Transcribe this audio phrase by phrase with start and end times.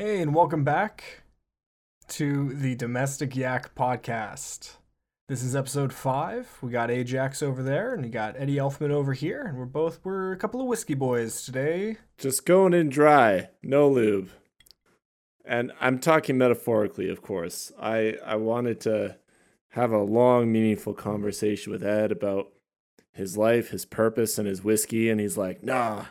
[0.00, 1.24] Hey, and welcome back
[2.10, 4.76] to the Domestic Yak podcast.
[5.26, 6.56] This is episode five.
[6.62, 9.98] We got Ajax over there, and we got Eddie Elfman over here, and we're both
[10.04, 11.96] we're a couple of whiskey boys today.
[12.16, 14.30] Just going in dry, no lube.
[15.44, 17.72] And I'm talking metaphorically, of course.
[17.76, 19.16] I I wanted to
[19.70, 22.52] have a long, meaningful conversation with Ed about
[23.10, 26.04] his life, his purpose, and his whiskey, and he's like, "Nah,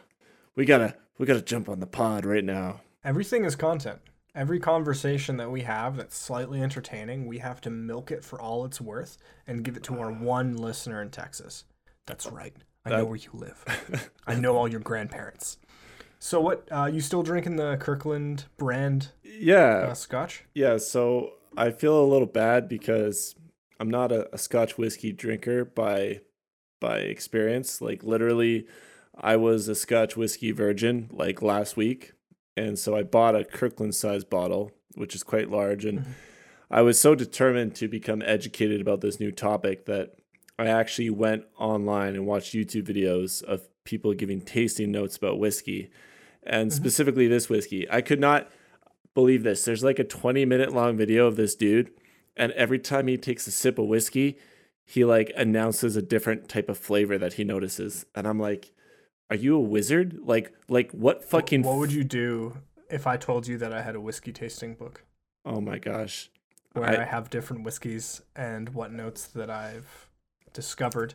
[0.58, 4.00] we gotta we gotta jump on the pod right now." Everything is content.
[4.36, 8.66] Every conversation that we have that's slightly entertaining, we have to milk it for all
[8.66, 9.18] it's worth
[9.48, 11.64] and give it to our one listener in Texas.
[12.06, 12.54] That's right.
[12.84, 14.10] I know where you live.
[14.28, 15.58] I know all your grandparents.
[16.20, 16.68] So what?
[16.70, 20.44] Uh, you still drinking the Kirkland brand Yeah, uh, scotch?
[20.54, 20.76] yeah.
[20.76, 23.36] So I feel a little bad because
[23.80, 26.20] I'm not a, a Scotch whiskey drinker by
[26.82, 27.80] by experience.
[27.80, 28.68] Like literally,
[29.16, 32.12] I was a Scotch whiskey virgin like last week,
[32.58, 36.06] and so I bought a Kirkland size bottle, which is quite large, and Mhm.
[36.70, 40.16] I was so determined to become educated about this new topic that
[40.60, 45.90] I actually went online and watched YouTube videos of people giving tasting notes about whiskey,
[46.44, 46.74] and Mhm.
[46.74, 47.88] specifically this whiskey.
[47.90, 48.52] I could not
[49.14, 49.64] believe this.
[49.64, 51.92] There's like a 20 minute long video of this dude,
[52.36, 54.38] and every time he takes a sip of whiskey,
[54.84, 58.72] he like announces a different type of flavor that he notices, and I'm like,
[59.30, 60.20] "Are you a wizard?
[60.24, 61.64] Like, like what fucking?
[61.64, 62.58] What would you do
[62.90, 65.04] if I told you that I had a whiskey tasting book
[65.46, 66.30] Oh my gosh!
[66.74, 70.10] where I, I- have different whiskeys and what notes that I've
[70.54, 71.14] discovered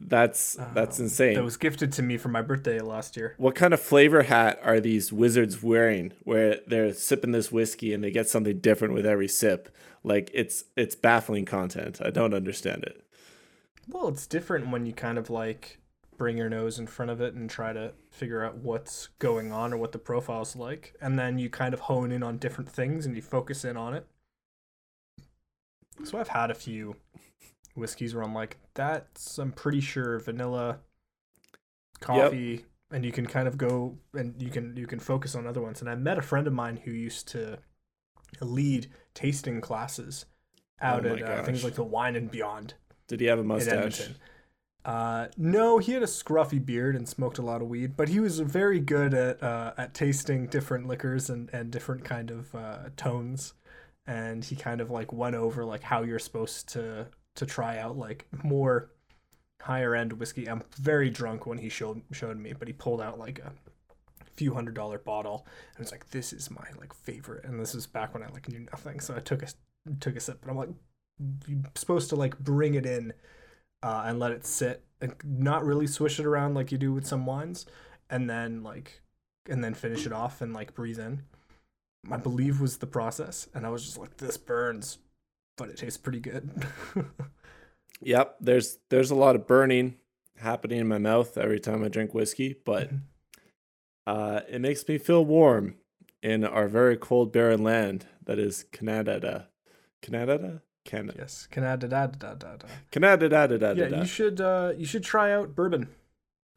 [0.00, 1.34] That's that's um, insane.
[1.34, 3.34] that was gifted to me for my birthday last year?
[3.38, 8.02] What kind of flavor hat are these wizards wearing where they're sipping this whiskey and
[8.04, 9.74] they get something different with every sip?
[10.02, 12.00] Like it's it's baffling content.
[12.04, 13.00] I don't understand it.
[13.88, 15.78] Well, it's different when you kind of like
[16.16, 19.72] bring your nose in front of it and try to figure out what's going on
[19.72, 23.06] or what the profile's like, and then you kind of hone in on different things
[23.06, 24.06] and you focus in on it.
[26.04, 26.96] So I've had a few
[27.74, 30.80] whiskeys where I'm like, that's I'm pretty sure vanilla,
[32.00, 35.62] coffee, and you can kind of go and you can you can focus on other
[35.62, 35.80] ones.
[35.80, 37.58] And I met a friend of mine who used to
[38.40, 40.26] lead tasting classes
[40.80, 42.74] out Oh at uh, things like the Wine and Beyond
[43.06, 44.10] Did he have a mustache?
[44.84, 48.20] Uh, no, he had a scruffy beard and smoked a lot of weed, but he
[48.20, 52.90] was very good at uh, at tasting different liquors and, and different kind of uh,
[52.96, 53.54] tones.
[54.06, 57.96] And he kind of like went over like how you're supposed to to try out
[57.96, 58.90] like more
[59.62, 60.48] higher end whiskey.
[60.48, 63.52] I'm very drunk when he showed showed me, but he pulled out like a
[64.36, 65.46] few hundred dollar bottle
[65.76, 67.44] and it's like this is my like favorite.
[67.44, 69.46] And this is back when I like knew nothing, so I took a
[70.00, 70.70] took a sip, but I'm like
[71.48, 73.14] you're supposed to like bring it in
[73.84, 77.06] uh, and let it sit and not really swish it around like you do with
[77.06, 77.66] some wines
[78.10, 79.02] and then like
[79.48, 81.22] and then finish it off and like breathe in
[82.10, 84.98] i believe was the process and i was just like this burns
[85.56, 86.50] but it tastes pretty good
[88.04, 88.36] Yep.
[88.40, 89.96] There's there's a lot of burning
[90.38, 92.90] happening in my mouth every time I drink whiskey, but
[94.06, 95.76] uh, it makes me feel warm
[96.22, 99.48] in our very cold barren land that is Canada.
[100.02, 100.62] Canada?
[100.84, 101.14] Canada.
[101.18, 103.98] yes Canada da da da da Canada da da da yeah da.
[104.00, 105.88] you should uh you should try out bourbon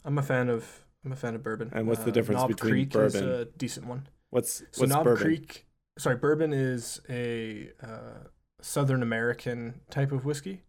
[0.05, 2.49] i'm a fan of i'm a fan of bourbon And what's the Uh, difference Knob
[2.49, 5.23] between Creek is a decent one What's So what's Knob bourbon?
[5.23, 5.65] Creek,
[5.97, 8.27] sorry, bourbon is a uh,
[8.61, 10.63] Southern American type of whiskey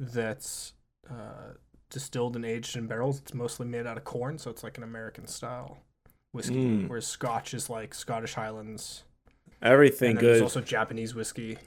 [0.00, 0.72] that's
[1.08, 1.52] uh,
[1.88, 3.20] distilled and aged in barrels.
[3.20, 5.78] It's mostly made out of corn, so it's like an American style
[6.32, 6.56] whiskey.
[6.66, 6.88] Mm.
[6.88, 9.04] Whereas Scotch is like Scottish Highlands.
[9.62, 11.58] Everything and then there's also Japanese whiskey.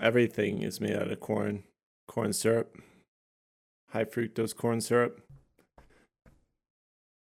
[0.00, 1.64] Everything is made out of corn,
[2.08, 2.76] corn syrup,
[3.90, 5.20] high fructose corn syrup.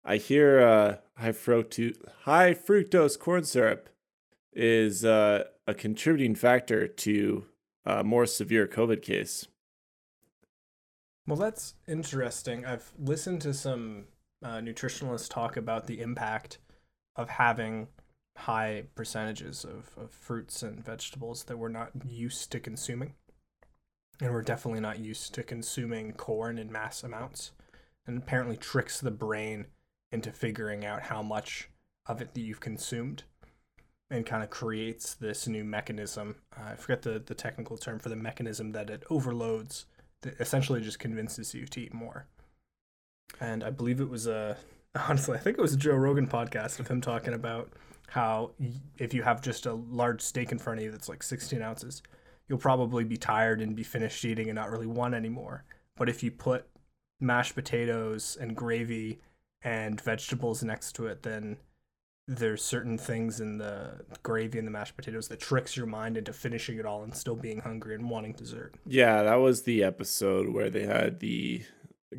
[0.04, 3.88] I hear uh, high fructose high fructose corn syrup
[4.52, 7.46] is uh, a contributing factor to
[7.84, 9.46] a more severe COVID case.
[11.26, 12.66] Well, that's interesting.
[12.66, 14.04] I've listened to some
[14.42, 16.58] uh, nutritionalists talk about the impact
[17.16, 17.88] of having
[18.36, 23.14] high percentages of, of fruits and vegetables that we're not used to consuming.
[24.20, 27.52] And we're definitely not used to consuming corn in mass amounts.
[28.06, 29.66] And apparently tricks the brain
[30.12, 31.68] into figuring out how much
[32.06, 33.24] of it that you've consumed
[34.10, 36.36] and kind of creates this new mechanism.
[36.56, 39.86] Uh, I forget the, the technical term for the mechanism that it overloads
[40.22, 42.26] that essentially just convinces you to eat more.
[43.40, 44.58] And I believe it was a
[45.08, 47.72] honestly, I think it was a Joe Rogan podcast of him talking about
[48.08, 48.52] how
[48.98, 52.02] if you have just a large steak in front of you that's like 16 ounces,
[52.48, 55.64] you'll probably be tired and be finished eating and not really want anymore.
[55.96, 56.66] But if you put
[57.20, 59.20] mashed potatoes and gravy
[59.62, 61.56] and vegetables next to it, then
[62.26, 66.32] there's certain things in the gravy and the mashed potatoes that tricks your mind into
[66.32, 68.74] finishing it all and still being hungry and wanting dessert.
[68.86, 71.62] Yeah, that was the episode where they had the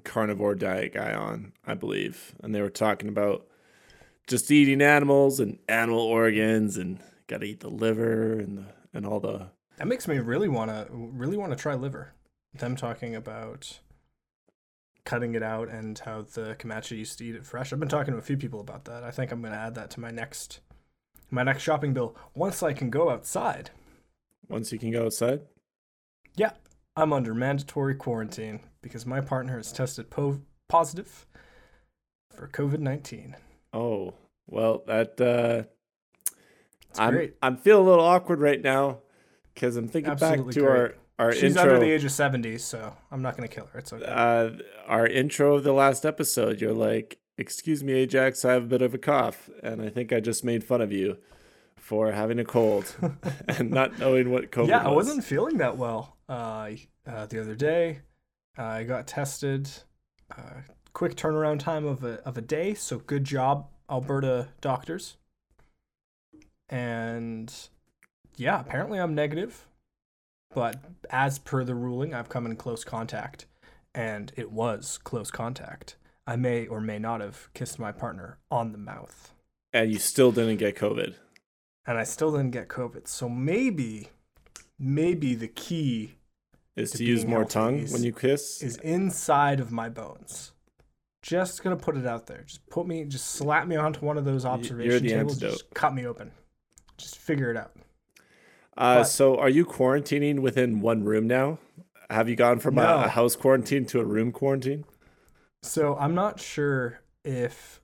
[0.04, 3.48] carnivore diet guy on, I believe, and they were talking about
[4.28, 9.06] just eating animals and animal organs and got to eat the liver and the, and
[9.06, 12.14] all the That makes me really want to really want to try liver.
[12.54, 13.80] Them talking about
[15.04, 17.72] cutting it out and how the Comanche used to eat it fresh.
[17.72, 19.04] I've been talking to a few people about that.
[19.04, 20.62] I think I'm going to add that to my next
[21.32, 23.72] my next shopping bill once I can go outside.
[24.48, 25.42] once you can go outside.
[26.36, 26.52] Yeah,
[26.96, 31.26] I'm under mandatory quarantine because my partner has tested po- positive
[32.32, 33.36] for COVID-19.
[33.76, 34.14] Oh,
[34.48, 35.64] well, that uh
[37.00, 37.36] I'm great.
[37.42, 39.00] I'm feeling a little awkward right now
[39.56, 40.66] cuz I'm thinking back to great.
[40.66, 43.68] our our She's intro under the age of 70, so I'm not going to kill
[43.68, 43.80] her.
[43.80, 44.06] It's okay.
[44.06, 44.52] uh
[44.88, 46.62] our intro of the last episode.
[46.62, 50.12] You're like, "Excuse me, Ajax, I have a bit of a cough." And I think
[50.14, 51.18] I just made fun of you
[51.78, 52.96] for having a cold
[53.48, 55.08] and not knowing what COVID yeah, I was.
[55.08, 56.72] wasn't feeling that well uh,
[57.08, 58.02] uh, the other day.
[58.58, 59.70] I got tested.
[60.96, 65.18] Quick turnaround time of a of a day, so good job, Alberta doctors.
[66.70, 67.54] And
[68.38, 69.68] yeah, apparently I'm negative,
[70.54, 70.78] but
[71.10, 73.46] as per the ruling, I've come in close contact,
[73.94, 75.98] and it was close contact.
[76.26, 79.34] I may or may not have kissed my partner on the mouth,
[79.74, 81.16] and you still didn't get COVID.
[81.86, 83.10] and I still didn't get COVID.
[83.10, 84.12] So maybe,
[84.80, 86.16] maybe the key
[86.78, 88.64] Is To to, use more tongue when you kiss?
[88.64, 90.54] is inside of my bones.
[91.26, 92.44] Just gonna put it out there.
[92.46, 95.34] Just put me, just slap me onto one of those observation tables.
[95.34, 95.52] antidote.
[95.54, 96.32] Just cut me open.
[97.00, 97.72] Just figure it out.
[98.78, 101.58] Uh, But- so are you quarantining within one room now?
[102.12, 102.98] Have you gone from a, No.
[103.06, 104.86] a house quarantine to a room quarantine?
[105.64, 107.82] So I'm not sure if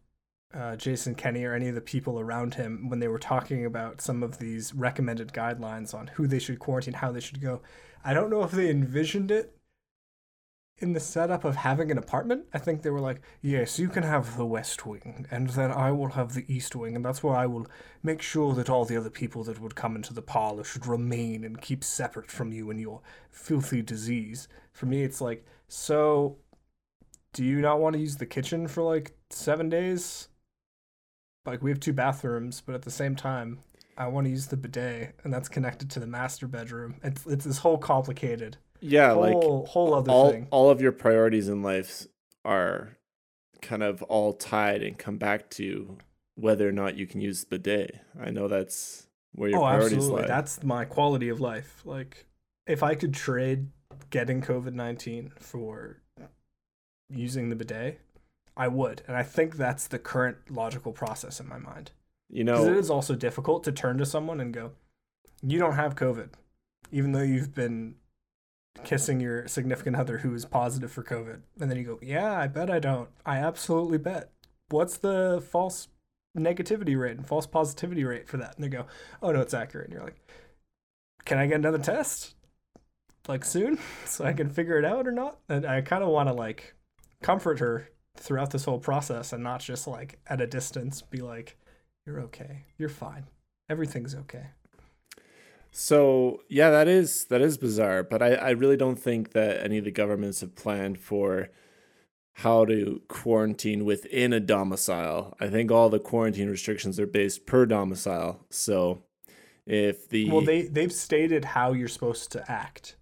[0.53, 4.01] uh, Jason Kenney or any of the people around him, when they were talking about
[4.01, 7.61] some of these recommended guidelines on who they should quarantine, how they should go,
[8.03, 9.57] I don't know if they envisioned it
[10.81, 12.45] in the setup of having an apartment.
[12.53, 15.91] I think they were like, yes, you can have the west wing, and then I
[15.91, 17.67] will have the east wing, and that's where I will
[18.03, 21.43] make sure that all the other people that would come into the parlor should remain
[21.43, 24.47] and keep separate from you and your filthy disease.
[24.73, 26.37] For me, it's like, so
[27.33, 30.27] do you not want to use the kitchen for like seven days?
[31.45, 33.59] Like we have two bathrooms, but at the same time,
[33.97, 36.95] I want to use the bidet, and that's connected to the master bedroom.
[37.03, 40.47] It's it's this whole complicated, Yeah, like whole whole other all thing.
[40.51, 42.07] all of your priorities in life
[42.43, 42.97] are
[43.61, 45.97] kind of all tied and come back to
[46.35, 47.99] whether or not you can use the bidet.
[48.19, 50.21] I know that's where your Oh, priorities absolutely.
[50.23, 50.27] lie.
[50.27, 51.81] That's my quality of life.
[51.85, 52.25] Like,
[52.65, 53.67] if I could trade
[54.09, 56.01] getting COVID nineteen for
[57.09, 58.01] using the bidet,
[58.57, 61.91] I would, and I think that's the current logical process in my mind.
[62.29, 64.71] you know, it is also difficult to turn to someone and go,
[65.43, 66.29] "You don't have COVID,"
[66.91, 67.95] even though you've been
[68.83, 72.47] kissing your significant other who is positive for COVID, and then you go, "Yeah, I
[72.47, 73.09] bet I don't.
[73.25, 74.31] I absolutely bet."
[74.69, 75.89] What's the false
[76.37, 78.55] negativity rate and false positivity rate for that?
[78.55, 78.85] And they go,
[79.21, 80.21] "Oh no, it's accurate." And you're like,
[81.25, 82.35] "Can I get another test?"
[83.27, 85.39] Like soon, so I can figure it out or not.
[85.49, 86.75] And I kind of want to like
[87.21, 91.57] comfort her throughout this whole process and not just like at a distance be like,
[92.05, 92.65] you're okay.
[92.77, 93.25] You're fine.
[93.69, 94.47] Everything's okay.
[95.71, 99.77] So yeah, that is that is bizarre, but I, I really don't think that any
[99.77, 101.49] of the governments have planned for
[102.33, 105.35] how to quarantine within a domicile.
[105.39, 108.45] I think all the quarantine restrictions are based per domicile.
[108.49, 109.03] So
[109.65, 112.97] if the Well, they they've stated how you're supposed to act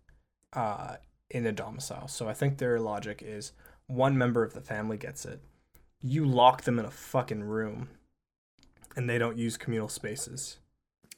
[0.53, 0.97] uh,
[1.29, 2.07] in a domicile.
[2.07, 3.51] So I think their logic is
[3.87, 5.41] one member of the family gets it.
[6.01, 7.89] You lock them in a fucking room,
[8.95, 10.59] and they don't use communal spaces.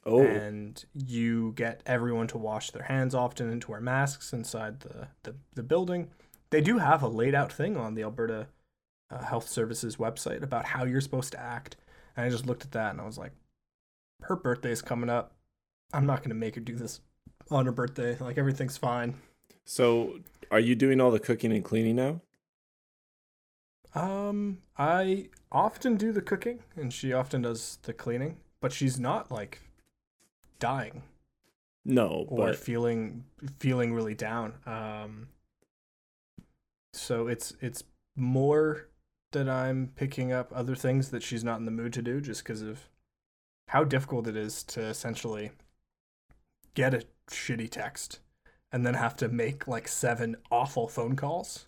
[0.04, 4.80] Oh and you get everyone to wash their hands often and to wear masks inside
[4.80, 6.10] the, the, the building.
[6.50, 8.48] They do have a laid out thing on the Alberta
[9.10, 11.76] uh, Health Services website about how you're supposed to act.
[12.16, 13.32] And I just looked at that and I was like,
[14.22, 15.34] her birthday's coming up.
[15.92, 17.00] I'm not going to make her do this
[17.50, 18.16] on her birthday.
[18.18, 19.14] Like, everything's fine.
[19.64, 20.18] so
[20.50, 22.20] are you doing all the cooking and cleaning now?
[23.94, 29.30] Um, I often do the cooking and she often does the cleaning, but she's not
[29.30, 29.60] like
[30.62, 31.02] dying.
[31.84, 33.24] No, or but feeling
[33.58, 34.54] feeling really down.
[34.66, 35.28] Um,
[36.92, 37.82] so it's it's
[38.16, 38.88] more
[39.32, 42.44] that I'm picking up other things that she's not in the mood to do, just
[42.44, 42.88] because of
[43.68, 45.50] how difficult it is to essentially
[46.74, 48.20] get a shitty text
[48.70, 51.66] and then have to make like seven awful phone calls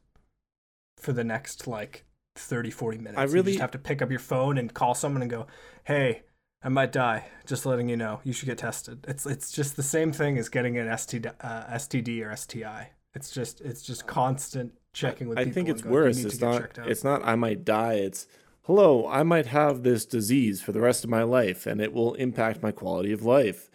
[0.99, 2.05] for the next like
[2.37, 3.19] 30, 40 minutes.
[3.19, 5.47] I You really- just have to pick up your phone and call someone and go,
[5.85, 6.23] "Hey,
[6.65, 7.27] I might die.
[7.47, 8.21] Just letting you know.
[8.25, 11.65] You should get tested." It's it's just the same thing as getting an STD, uh,
[11.75, 12.91] STD or STI.
[13.15, 16.25] It's just it's just constant checking with I think it's going, worse.
[16.25, 16.79] It's not.
[16.79, 17.25] It's not.
[17.25, 17.95] I might die.
[17.95, 18.27] It's
[18.63, 19.07] hello.
[19.07, 22.63] I might have this disease for the rest of my life, and it will impact
[22.63, 23.71] my quality of life.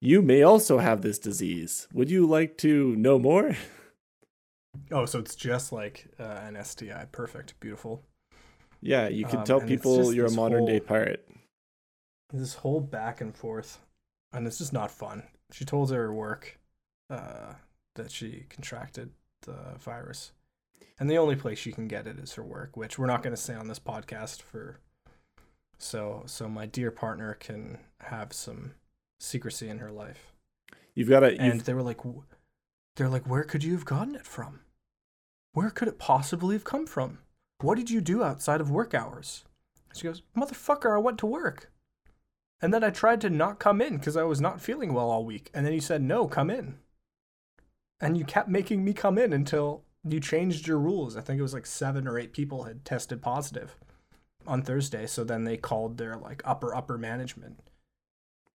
[0.00, 1.86] You may also have this disease.
[1.92, 3.56] Would you like to know more?
[4.92, 7.06] Oh, so it's just like uh, an STI.
[7.10, 7.58] Perfect.
[7.58, 8.04] Beautiful.
[8.80, 11.28] Yeah, you can Um, tell people you're a modern day pirate.
[12.32, 13.78] This whole back and forth,
[14.32, 15.24] and it's just not fun.
[15.52, 16.58] She told her work
[17.08, 17.54] uh,
[17.96, 19.10] that she contracted
[19.42, 20.32] the virus,
[20.98, 23.34] and the only place she can get it is her work, which we're not going
[23.34, 24.78] to say on this podcast for.
[25.78, 28.72] So, so my dear partner can have some
[29.18, 30.32] secrecy in her life.
[30.94, 31.40] You've got to.
[31.40, 32.00] and they were like
[32.96, 34.60] they're like where could you have gotten it from
[35.52, 37.18] where could it possibly have come from
[37.60, 39.44] what did you do outside of work hours
[39.94, 41.69] she goes motherfucker i went to work
[42.60, 45.24] and then i tried to not come in because i was not feeling well all
[45.24, 46.78] week and then you said no come in
[48.00, 51.42] and you kept making me come in until you changed your rules i think it
[51.42, 53.76] was like seven or eight people had tested positive
[54.46, 57.58] on thursday so then they called their like upper upper management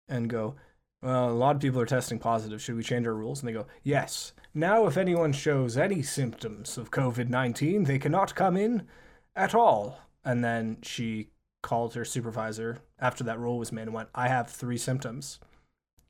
[0.08, 0.54] and go
[1.02, 2.62] well, a lot of people are testing positive.
[2.62, 3.40] Should we change our rules?
[3.40, 4.32] And they go, yes.
[4.54, 8.86] Now, if anyone shows any symptoms of COVID 19, they cannot come in
[9.34, 9.98] at all.
[10.24, 11.30] And then she
[11.62, 15.38] called her supervisor after that rule was made and went, I have three symptoms.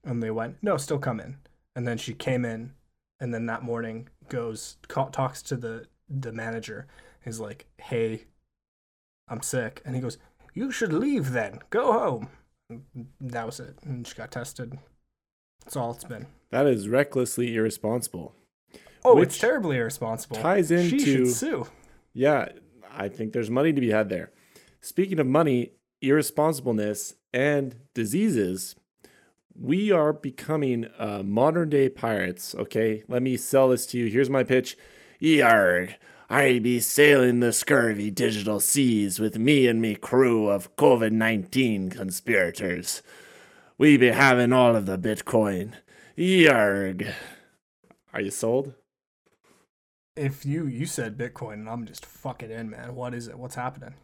[0.05, 1.37] And they went, no, still come in.
[1.77, 2.73] And then she came in
[3.21, 6.87] and then that morning goes, ca- talks to the, the manager.
[7.25, 8.25] He's like, hey,
[9.29, 9.81] I'm sick.
[9.85, 10.19] And he goes,
[10.55, 11.61] you should leave then.
[11.71, 12.29] Go home.
[13.21, 13.77] That was it.
[13.85, 14.79] And she got tested.
[15.65, 16.27] That's all it's been.
[16.51, 18.35] that is recklessly irresponsible.
[19.05, 20.37] Oh, Which it's terribly irresponsible.
[20.37, 20.99] ties into.
[20.99, 21.67] she should sue.
[22.15, 22.49] Yeah,
[22.93, 24.31] I think there's money to be had there.
[24.85, 25.71] Speaking of money,
[26.03, 28.75] irresponsibleness, and diseases,
[29.55, 32.53] we are becoming uh, modern day pirates.
[32.57, 34.07] Okay, let me sell this to you.
[34.07, 34.77] Here's my pitch.
[35.21, 35.95] Yarg,
[36.29, 41.91] I be sailing the scurvy digital seas with me and me crew of COVID 19
[41.91, 43.03] conspirators.
[43.79, 45.75] We be having all of the Bitcoin.
[46.19, 47.15] Yarg.
[48.13, 48.75] Are you sold?
[50.17, 52.97] If you you said Bitcoin, and I'm just fucking in, man.
[52.97, 53.39] What is it?
[53.39, 53.95] What's happening?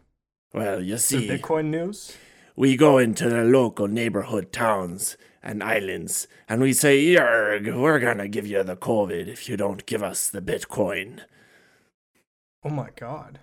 [0.53, 1.27] Well, you see.
[1.27, 2.15] Bitcoin news?
[2.55, 8.27] we go into the local neighborhood towns and islands and we say, Yarg, we're gonna
[8.27, 11.21] give you the COVID if you don't give us the Bitcoin.
[12.65, 13.39] Oh my god,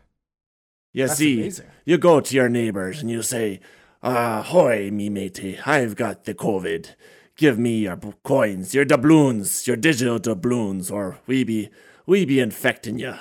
[0.92, 1.66] You that's see, amazing.
[1.86, 3.60] you go to your neighbors and you say,
[4.02, 6.94] ah, Ahoy, me matey, I've got the COVID.
[7.36, 11.70] Give me your b- coins, your doubloons, your digital doubloons, or we be
[12.04, 13.14] we be infecting you.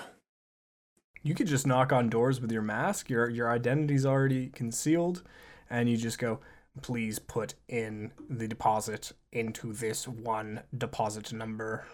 [1.26, 3.10] You could just knock on doors with your mask.
[3.10, 5.24] Your your identity's already concealed,
[5.72, 6.40] and you just go,
[6.84, 11.88] "Please put in the deposit into this one deposit number,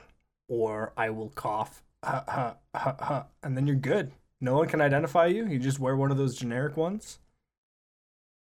[0.49, 4.11] or I will cough." Ha ha ha ha, and then you're good.
[4.41, 5.47] No one can identify you.
[5.47, 7.19] You just wear one of those generic ones.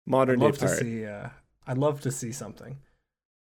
[0.04, 0.78] Modern I'd day love to pirate.
[0.80, 1.06] see.
[1.06, 1.28] Uh,
[1.64, 2.78] I'd love to see something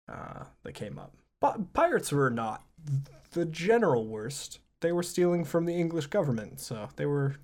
[0.08, 1.16] uh, that came up.
[1.40, 2.62] But pirates were not
[3.32, 4.60] the general worst.
[4.82, 7.36] They were stealing from the English government, so they were.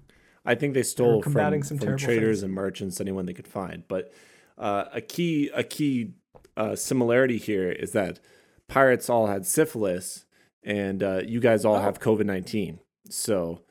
[0.44, 2.42] I think they stole from, some from traders things.
[2.42, 3.82] and merchants, anyone they could find.
[3.88, 4.12] But
[4.58, 6.12] uh, a key a key
[6.56, 8.20] uh, similarity here is that
[8.68, 10.24] pirates all had syphilis,
[10.62, 11.80] and uh, you guys all Oh.
[11.80, 12.80] have COVID nineteen.
[13.10, 13.62] So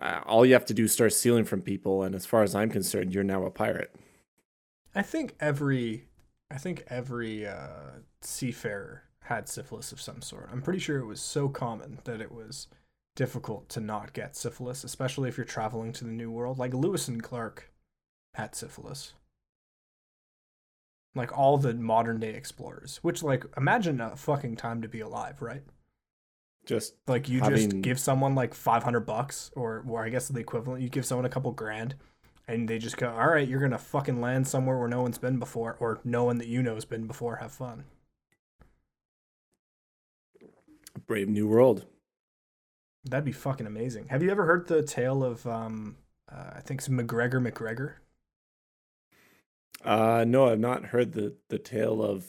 [0.00, 2.54] uh, all you have to do is start stealing from people, and as far as
[2.54, 3.94] I'm concerned, you're now a pirate.
[4.94, 6.04] I think every.
[6.50, 10.48] I think every uh, seafarer had syphilis of some sort.
[10.50, 12.66] I'm pretty sure it was so common that it was
[13.14, 16.58] difficult to not get syphilis, especially if you're traveling to the New World.
[16.58, 17.70] Like Lewis and Clark
[18.34, 19.12] had syphilis.
[21.14, 25.42] Like all the modern day explorers, which like imagine a fucking time to be alive,
[25.42, 25.62] right?
[26.64, 30.40] Just Like you Having- just give someone like 500 bucks or or I guess the
[30.40, 31.96] equivalent, you give someone a couple grand
[32.46, 35.18] and they just go, "All right, you're going to fucking land somewhere where no one's
[35.18, 37.36] been before or no one that you know has been before.
[37.36, 37.84] Have fun."
[41.08, 41.86] Brave new world.
[43.04, 44.06] That'd be fucking amazing.
[44.08, 45.96] Have you ever heard the tale of um
[46.30, 47.94] uh, I think it's McGregor McGregor?
[49.84, 52.26] Uh, no, I've not heard the the tale of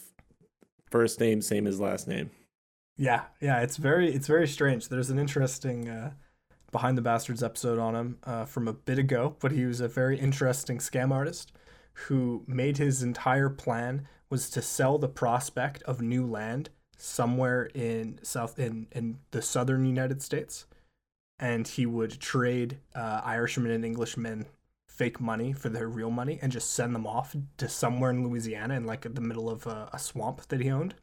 [0.90, 2.32] first name same as last name.
[2.98, 4.88] Yeah, yeah, it's very it's very strange.
[4.88, 6.12] There's an interesting uh,
[6.72, 9.88] behind the bastards episode on him uh, from a bit ago, but he was a
[9.88, 11.52] very interesting scam artist
[12.08, 16.70] who made his entire plan was to sell the prospect of new land
[17.02, 20.66] somewhere in south in in the southern United States
[21.40, 24.46] and he would trade uh, Irishmen and Englishmen
[24.86, 28.74] fake money for their real money and just send them off to somewhere in Louisiana
[28.76, 30.94] in like the middle of a, a swamp that he owned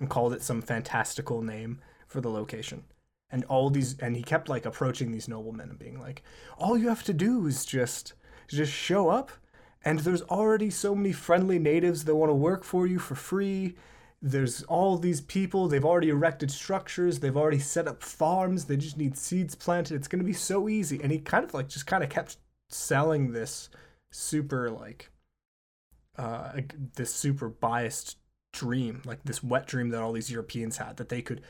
[0.00, 2.82] and called it some fantastical name for the location.
[3.30, 6.24] And all these and he kept like approaching these noblemen and being like,
[6.58, 8.14] all you have to do is just
[8.48, 9.30] just show up
[9.84, 13.76] and there's already so many friendly natives that want to work for you for free
[14.26, 18.96] there's all these people they've already erected structures they've already set up farms they just
[18.96, 21.00] need seeds planted it's going to be so easy.
[21.02, 22.36] And he kind of like just kind of kept
[22.68, 23.70] selling this
[24.10, 25.10] super like
[26.18, 26.52] uh
[26.96, 28.16] this super biased
[28.52, 31.42] dream like this wet dream that all these europeans had that they could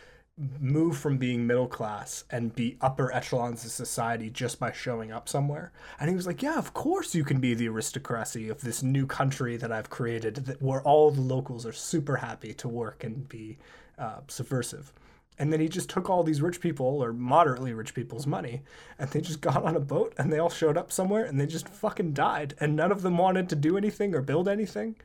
[0.61, 5.29] move from being middle class and be upper echelons of society just by showing up
[5.29, 5.73] somewhere.
[5.99, 9.07] And he was like, Yeah, of course you can be the aristocracy of this new
[9.07, 13.27] country that I've created that, where all the locals are super happy to work and
[13.29, 13.57] be
[13.99, 14.93] uh, subversive.
[15.39, 18.63] And then he just took all these rich people or moderately rich people's money
[18.99, 21.47] and they just got on a boat and they all showed up somewhere and they
[21.47, 22.55] just fucking died.
[22.61, 24.97] And none of them wanted to do anything or build anything.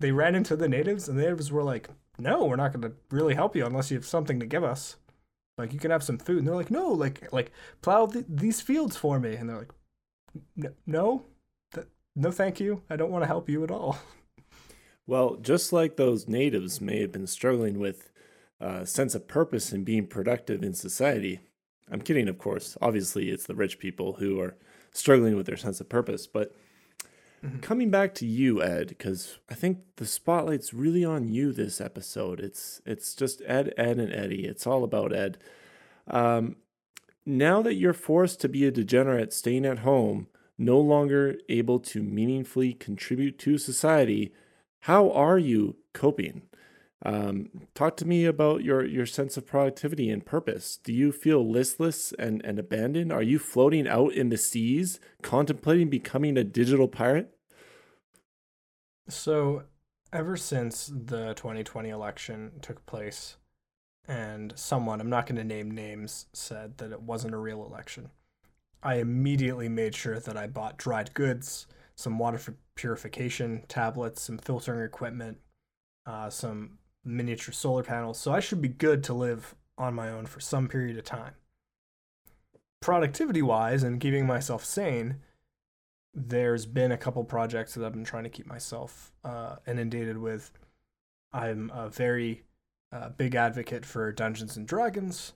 [0.00, 1.88] They ran into the natives and the natives were like,
[2.18, 4.96] no, we're not going to really help you unless you have something to give us.
[5.56, 6.38] Like you can have some food.
[6.38, 7.52] And they're like, no, like like
[7.82, 9.34] plow th- these fields for me.
[9.36, 11.26] And they're like, no,
[11.74, 12.82] th- no, thank you.
[12.88, 13.98] I don't want to help you at all.
[15.06, 18.12] Well, just like those natives may have been struggling with
[18.60, 21.40] a sense of purpose and being productive in society.
[21.90, 22.76] I'm kidding, of course.
[22.80, 24.56] Obviously, it's the rich people who are
[24.92, 26.54] struggling with their sense of purpose, but
[27.44, 27.60] Mm-hmm.
[27.60, 32.38] Coming back to you, Ed, because I think the spotlight's really on you this episode.
[32.38, 34.44] It's it's just Ed, Ed, and Eddie.
[34.44, 35.38] It's all about Ed.
[36.06, 36.56] Um,
[37.24, 40.26] now that you're forced to be a degenerate staying at home,
[40.58, 44.34] no longer able to meaningfully contribute to society,
[44.80, 46.42] how are you coping?
[47.04, 50.78] Um, talk to me about your, your sense of productivity and purpose.
[50.82, 53.12] Do you feel listless and, and abandoned?
[53.12, 57.30] Are you floating out in the seas, contemplating becoming a digital pirate?
[59.08, 59.64] So,
[60.12, 63.36] ever since the 2020 election took place,
[64.06, 68.10] and someone, I'm not going to name names, said that it wasn't a real election,
[68.82, 74.84] I immediately made sure that I bought dried goods, some water purification tablets, some filtering
[74.84, 75.38] equipment,
[76.06, 80.26] uh, some miniature solar panels, so I should be good to live on my own
[80.26, 81.34] for some period of time.
[82.80, 85.16] Productivity wise and keeping myself sane,
[86.12, 90.50] there's been a couple projects that I've been trying to keep myself uh, inundated with.
[91.32, 92.42] I'm a very
[92.92, 95.34] uh, big advocate for Dungeons and Dragons,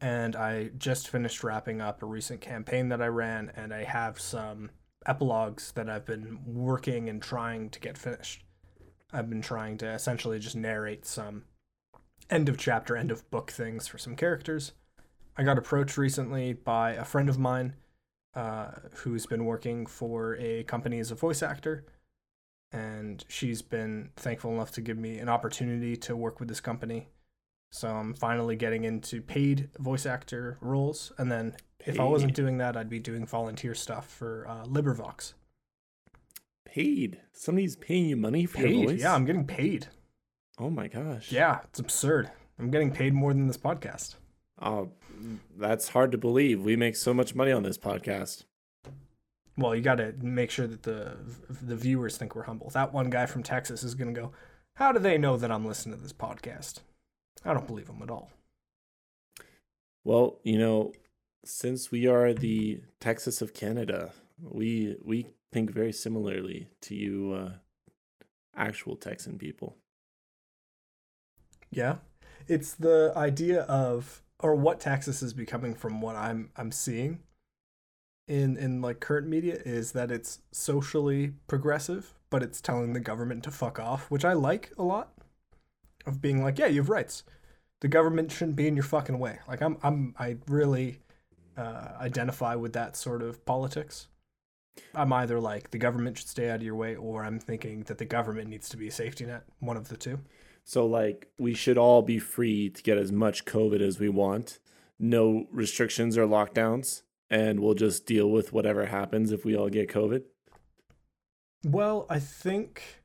[0.00, 4.20] and I just finished wrapping up a recent campaign that I ran, and I have
[4.20, 4.70] some
[5.06, 8.44] epilogues that I've been working and trying to get finished.
[9.12, 11.44] I've been trying to essentially just narrate some
[12.28, 14.72] end of chapter, end of book things for some characters.
[15.36, 17.74] I got approached recently by a friend of mine
[18.34, 21.86] uh, who's been working for a company as a voice actor.
[22.70, 27.08] And she's been thankful enough to give me an opportunity to work with this company.
[27.70, 31.12] So I'm finally getting into paid voice actor roles.
[31.16, 31.94] And then paid.
[31.94, 35.32] if I wasn't doing that, I'd be doing volunteer stuff for uh, LibriVox
[36.68, 37.20] paid.
[37.32, 38.76] Somebody's paying you money for paid.
[38.76, 39.00] your voice.
[39.00, 39.88] Yeah, I'm getting paid.
[40.58, 41.32] Oh my gosh.
[41.32, 42.30] Yeah, it's absurd.
[42.58, 44.16] I'm getting paid more than this podcast.
[44.60, 44.90] Oh,
[45.56, 46.62] that's hard to believe.
[46.62, 48.44] We make so much money on this podcast.
[49.56, 51.16] Well, you got to make sure that the
[51.48, 52.70] the viewers think we're humble.
[52.70, 54.32] That one guy from Texas is going to go,
[54.76, 56.80] "How do they know that I'm listening to this podcast?"
[57.44, 58.30] I don't believe him at all.
[60.04, 60.92] Well, you know,
[61.44, 67.52] since we are the Texas of Canada, we we think very similarly to you uh,
[68.56, 69.76] actual Texan people.
[71.70, 71.96] Yeah.
[72.46, 77.20] It's the idea of or what Texas is becoming from what I'm I'm seeing
[78.26, 83.42] in in like current media is that it's socially progressive, but it's telling the government
[83.44, 85.12] to fuck off, which I like a lot.
[86.06, 87.24] Of being like, yeah, you have rights.
[87.80, 89.40] The government shouldn't be in your fucking way.
[89.46, 91.00] Like I'm I'm I really
[91.56, 94.08] uh, identify with that sort of politics.
[94.94, 97.98] I'm either like the government should stay out of your way, or I'm thinking that
[97.98, 99.44] the government needs to be a safety net.
[99.60, 100.20] One of the two.
[100.64, 104.58] So, like, we should all be free to get as much COVID as we want,
[104.98, 109.88] no restrictions or lockdowns, and we'll just deal with whatever happens if we all get
[109.88, 110.24] COVID.
[111.64, 113.02] Well, I think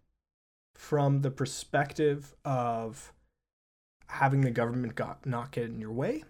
[0.75, 3.13] from the perspective of
[4.07, 6.23] having the government got, not get in your way,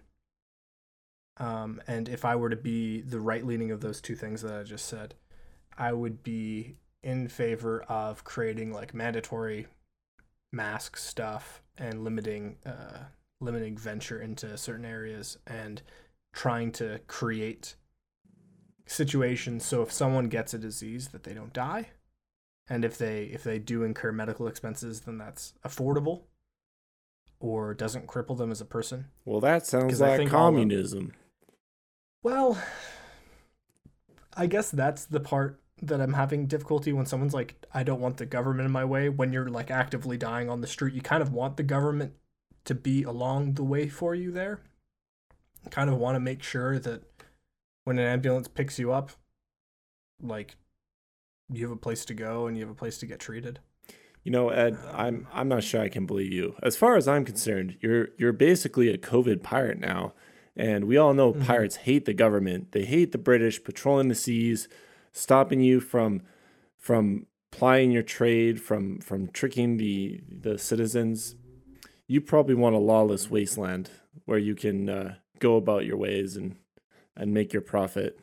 [1.38, 4.54] um, and if I were to be the right leaning of those two things that
[4.54, 5.16] I just said,
[5.78, 9.68] I would be in favor of creating like mandatory
[10.52, 13.00] mask stuff and limiting uh,
[13.42, 15.82] limiting venture into certain areas and
[16.34, 17.76] trying to create
[18.86, 21.90] situations so if someone gets a disease that they don't die
[22.70, 26.24] and if they if they do incur medical expenses then that's affordable
[27.40, 31.14] or doesn't cripple them as a person Well, that sounds like think all of- communism.
[32.24, 32.58] well
[34.36, 38.18] i guess that's the part that i'm having difficulty when someone's like i don't want
[38.18, 41.22] the government in my way when you're like actively dying on the street you kind
[41.22, 42.14] of want the government
[42.66, 44.62] to be along the way for you there
[45.64, 47.04] you kind of want to make sure that
[47.84, 49.12] when an ambulance picks you up
[50.22, 50.56] like
[51.52, 53.60] you have a place to go and you have a place to get treated
[54.26, 56.56] You know, Ed, I'm I'm not sure I can believe you.
[56.64, 60.14] As far as I'm concerned, you're you're basically a COVID pirate now.
[60.56, 61.46] And we all know Mhm.
[61.46, 62.72] pirates hate the government.
[62.72, 64.70] They hate the British patrolling the seas,
[65.14, 66.22] stopping you from
[66.78, 71.36] from plying your trade, from from tricking the the citizens.
[72.08, 73.90] You probably want a lawless wasteland
[74.26, 76.58] where you can uh, go about your ways and
[77.16, 78.20] and make your profit.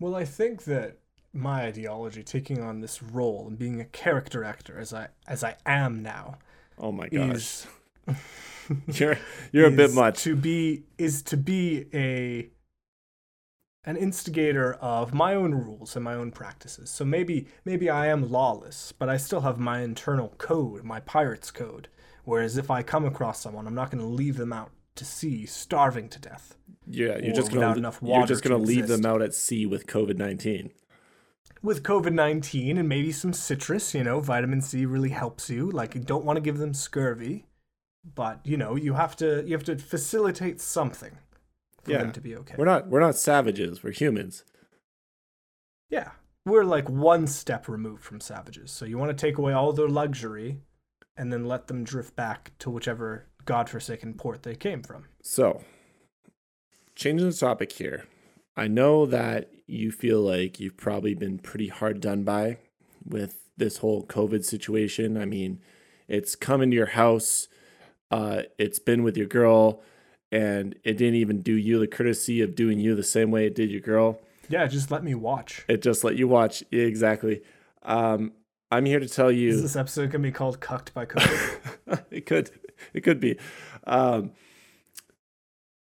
[0.00, 0.96] Well, I think that
[1.32, 5.56] my ideology, taking on this role and being a character actor as I as I
[5.64, 6.38] am now,
[6.78, 7.36] Oh my gosh.
[7.36, 7.66] is
[8.98, 9.18] You're
[9.52, 10.22] you're a bit much.
[10.24, 12.50] to be is to be a
[13.84, 16.90] an instigator of my own rules and my own practices.
[16.90, 21.50] So maybe maybe I am lawless, but I still have my internal code, my pirate's
[21.50, 21.88] code.
[22.24, 25.46] Whereas if I come across someone, I'm not going to leave them out to sea
[25.46, 26.56] starving to death.
[26.86, 30.16] Yeah, you're just gonna enough you're just gonna leave them out at sea with COVID
[30.16, 30.72] nineteen.
[31.62, 35.70] with COVID 19 and maybe some citrus, you know, vitamin C really helps you.
[35.70, 37.46] Like, you don't want to give them scurvy,
[38.14, 41.18] but, you know, you have to you have to facilitate something
[41.82, 41.98] for Yeah.
[41.98, 42.54] them to be okay.
[42.58, 43.82] We're not we're not savages.
[43.82, 44.44] We're humans.
[45.90, 46.12] yeah.
[46.44, 48.72] We're like one step removed from savages.
[48.72, 50.58] So you want to take away all their luxury
[51.16, 55.04] and then let them drift back to whichever godforsaken port they came from.
[55.22, 55.62] So,
[56.96, 58.06] changing the topic here.
[58.56, 62.58] I know that you feel like you've probably been pretty hard done by
[63.04, 65.16] with this whole COVID situation.
[65.16, 65.60] I mean,
[66.08, 67.46] it's come into your house,
[68.10, 69.80] uh, it's been with your girl,
[70.32, 73.54] and it didn't even do you the courtesy of doing you the same way it
[73.54, 74.18] did your girl.
[74.48, 75.64] Yeah, just let me watch.
[75.68, 76.64] It just let you watch.
[76.72, 77.42] Yeah, exactly.
[77.84, 78.32] Um,
[78.70, 79.50] I'm here to tell you.
[79.50, 82.04] Is this episode going to be called Cucked by COVID?
[82.10, 82.50] it could
[82.92, 83.38] it could be
[83.86, 84.32] um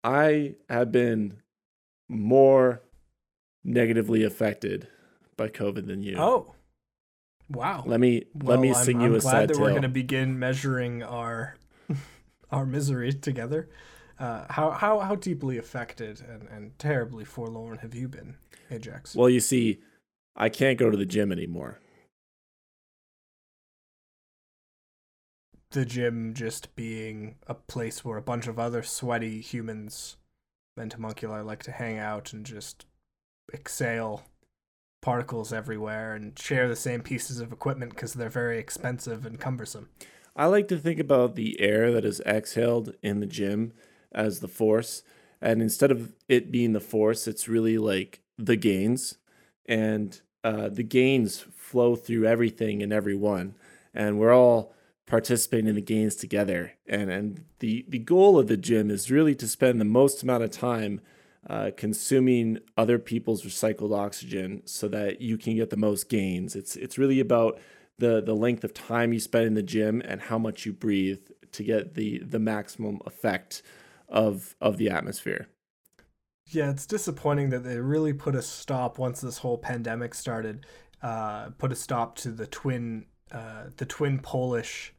[0.03, 1.37] i have been
[2.07, 2.81] more
[3.63, 4.87] negatively affected
[5.35, 6.53] by covid than you oh.
[7.49, 7.83] Wow.
[7.85, 9.69] let me let me Well, I'm- sing I'm you a glad sad that tale we're
[9.71, 11.55] going to begin measuring our
[12.51, 13.69] our misery together.
[14.19, 18.35] Uh, how how how deeply affected and, and terribly forlorn have you been,
[18.71, 19.15] Ajax?
[19.15, 19.79] well you see
[20.35, 21.79] i can't go to the gym anymore
[25.71, 30.17] the gym just being a place where a bunch of other sweaty humans
[30.75, 32.85] and homunculi like to hang out and just
[33.53, 34.23] exhale
[35.01, 39.89] particles everywhere and share the same pieces of equipment because they're very expensive and cumbersome.
[40.35, 43.73] I like to think about the air that is exhaled in the gym
[44.11, 45.03] as the force.
[45.41, 49.17] And instead of it being the force, it's really like the gains.
[49.65, 53.55] And uh, the gains flow through everything and everyone.
[53.93, 54.73] And we're all
[55.05, 56.73] participating in the gains together.
[56.87, 60.43] And, and the, the goal of the gym is really to spend the most amount
[60.43, 61.01] of time
[61.49, 66.55] uh, consuming other people's recycled oxygen so that you can get the most gains.
[66.55, 67.59] It's, it's really about
[67.97, 71.21] the the length of time you spend in the gym and how much you breathe
[71.51, 73.61] to get the the maximum effect
[74.07, 75.47] of of the atmosphere.
[76.49, 80.65] Yeah, it's disappointing that they really put a stop once this whole pandemic started.
[81.01, 84.93] Uh, put a stop to the twin, uh, the twin Polish,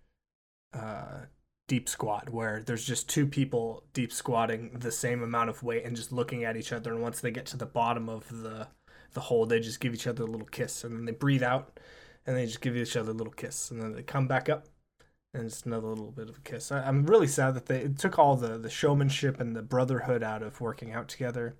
[0.75, 1.23] uh,
[1.67, 5.97] deep squat, where there's just two people deep squatting the same amount of weight and
[5.97, 6.93] just looking at each other.
[6.93, 8.69] And once they get to the bottom of the
[9.15, 11.81] the hole, they just give each other a little kiss, and then they breathe out,
[12.27, 14.67] and they just give each other a little kiss, and then they come back up,
[15.35, 16.73] and it's another little bit of a kiss.
[16.73, 20.23] I, I'm really sad that they it took all the the showmanship and the brotherhood
[20.23, 21.57] out of working out together.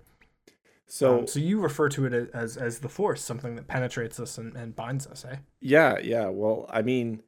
[0.87, 4.37] So Um, so you refer to it as as the force, something that penetrates us
[4.37, 5.37] and, and binds us, eh?
[5.61, 6.27] yeah, yeah.
[6.27, 7.23] Well, I mean,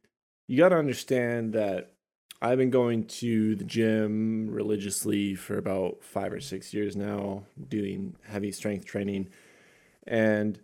[0.48, 1.92] you got to understand that
[2.40, 8.16] I've been going to the gym religiously for about five or six years now, doing
[8.26, 9.28] heavy strength training,
[10.06, 10.58] and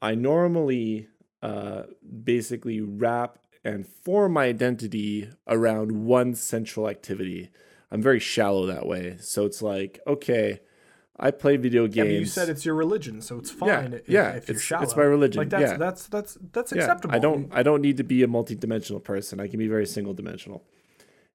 [0.00, 1.08] I normally
[1.42, 1.84] uh,
[2.24, 7.50] basically wrap and form my identity around one central activity.
[7.90, 9.16] I'm very shallow that way.
[9.20, 10.60] So it's like, okay,
[11.18, 12.08] I play video Yeah, games.
[12.08, 13.92] but you said it's your religion, so it's yeah, fine.
[13.92, 14.82] if, yeah, if you're it's, shallow.
[14.82, 15.38] it's my religion.
[15.38, 15.76] Like that's yeah.
[15.76, 17.14] that's that's that's Yeah, acceptable.
[17.14, 19.38] I don't I don't need to be a multi-dimensional person.
[19.38, 20.64] I can be very single dimensional.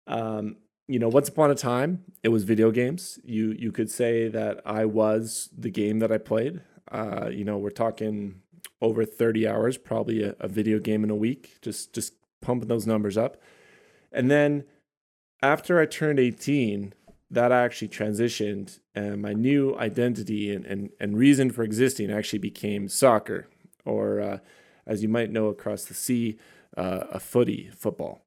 [0.06, 0.56] Um,
[0.88, 3.18] you know, once upon a time, it was video games.
[3.24, 6.61] You you could say that I was the game that I played.
[6.90, 8.41] Uh, you know, we're talking
[8.81, 12.87] over 30 hours, probably a, a video game in a week, just just pumping those
[12.87, 13.40] numbers up.
[14.11, 14.64] And then
[15.42, 16.94] after I turned 18,
[17.33, 22.88] that actually transitioned and my new identity and, and, and reason for existing actually became
[22.88, 23.48] soccer
[23.87, 24.38] or uh,
[24.87, 26.37] as you might know across the sea
[26.77, 28.22] uh, a footy football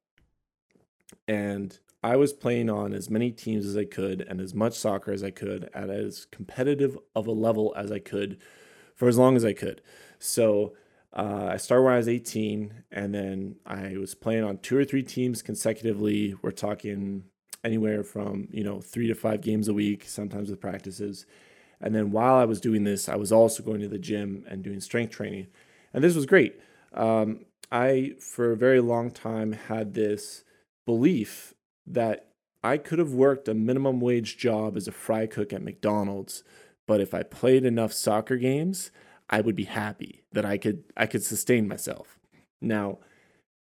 [1.28, 5.12] and i was playing on as many teams as i could and as much soccer
[5.12, 8.38] as i could at as competitive of a level as i could
[8.94, 9.80] for as long as i could
[10.18, 10.74] so
[11.16, 14.84] uh, I started when I was 18, and then I was playing on two or
[14.84, 16.34] three teams consecutively.
[16.42, 17.24] We're talking
[17.64, 21.26] anywhere from you know three to five games a week, sometimes with practices.
[21.80, 24.62] And then while I was doing this, I was also going to the gym and
[24.62, 25.46] doing strength training,
[25.94, 26.60] and this was great.
[26.92, 30.44] Um, I for a very long time had this
[30.84, 31.54] belief
[31.86, 32.28] that
[32.62, 36.44] I could have worked a minimum wage job as a fry cook at McDonald's,
[36.86, 38.90] but if I played enough soccer games,
[39.28, 42.18] I would be happy that I could I could sustain myself.
[42.60, 42.98] Now,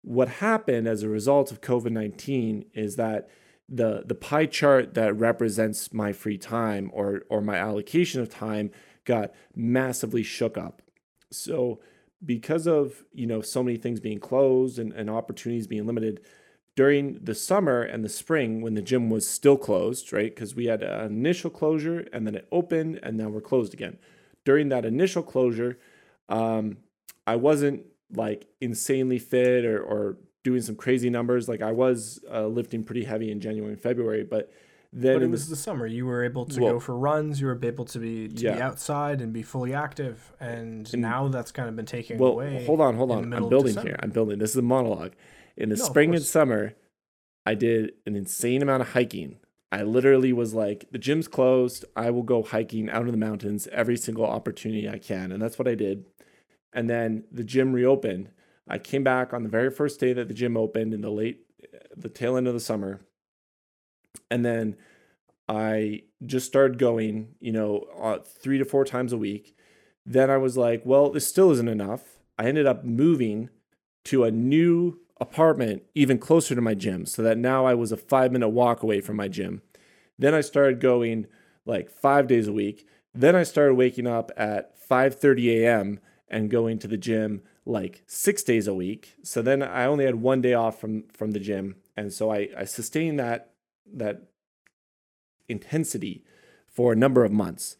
[0.03, 3.29] what happened as a result of COVID-19 is that
[3.69, 8.71] the the pie chart that represents my free time or or my allocation of time
[9.05, 10.83] got massively shook up.
[11.31, 11.81] So
[12.25, 16.21] because of you know so many things being closed and, and opportunities being limited
[16.77, 20.33] during the summer and the spring when the gym was still closed, right?
[20.33, 23.99] Because we had an initial closure and then it opened and now we're closed again.
[24.49, 25.79] During that initial closure,
[26.31, 26.79] um,
[27.27, 27.83] I wasn't
[28.15, 31.51] like insanely fit or, or doing some crazy numbers.
[31.51, 34.51] Like I was uh, lifting pretty heavy in January and February, but
[34.91, 35.87] then but it was the summer.
[35.87, 37.43] You were able to well, go for runs.
[37.43, 38.55] You were able to be to yeah.
[38.55, 40.33] be outside and be fully active.
[40.41, 42.65] And, and, now that's kind of been taken well, away.
[42.65, 43.35] Hold on, hold on.
[43.35, 43.99] I'm building here.
[44.03, 44.39] I'm building.
[44.39, 45.13] This is a monologue.
[45.59, 46.73] In the no, spring and summer,
[47.45, 49.41] I did an insane amount of hiking.
[49.71, 51.85] I literally was like, the gym's closed.
[51.95, 55.59] I will go hiking out in the mountains every single opportunity I can, and that's
[55.59, 56.07] what I did.
[56.73, 58.31] And then the gym reopened,
[58.69, 61.41] I came back on the very first day that the gym opened in the late,
[61.97, 63.01] the tail end of the summer.
[64.31, 64.77] And then
[65.49, 69.57] I just started going, you know, uh, three to four times a week.
[70.05, 72.19] Then I was like, well, this still isn't enough.
[72.39, 73.49] I ended up moving
[74.07, 77.97] to a new apartment even closer to my gym so that now I was a
[77.97, 79.63] five minute walk away from my gym.
[80.19, 81.27] Then I started going
[81.65, 82.87] like five days a week.
[83.15, 86.01] Then I started waking up at 5:30 a.m.
[86.29, 89.17] and going to the gym like six days a week.
[89.23, 92.49] So then I only had one day off from from the gym, and so I
[92.57, 93.53] I sustained that
[93.93, 94.23] that
[95.49, 96.25] intensity
[96.67, 97.77] for a number of months,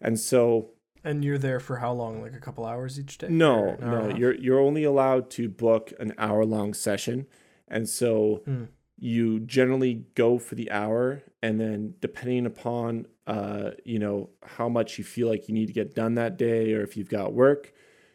[0.00, 0.70] and so.
[1.08, 2.20] And you're there for how long?
[2.20, 3.28] Like a couple hours each day?
[3.30, 4.14] No, no.
[4.14, 7.26] You're you're only allowed to book an hour long session,
[7.66, 8.64] and so hmm.
[8.98, 14.98] you generally go for the hour, and then depending upon uh, you know how much
[14.98, 17.72] you feel like you need to get done that day, or if you've got work,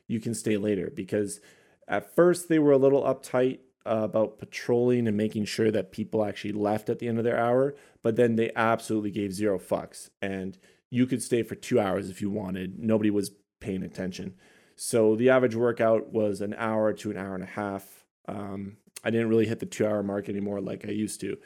[0.07, 1.41] you can stay later because
[1.87, 6.23] at first they were a little uptight uh, about patrolling and making sure that people
[6.23, 10.11] actually left at the end of their hour, but then they absolutely gave zero fucks
[10.21, 10.59] and
[10.93, 12.77] you could stay for 2 hours if you wanted.
[12.77, 14.35] Nobody was paying attention.
[14.75, 18.05] So the average workout was an hour to an hour and a half.
[18.27, 21.37] Um, I didn't really hit the 2 hour mark anymore like I used to.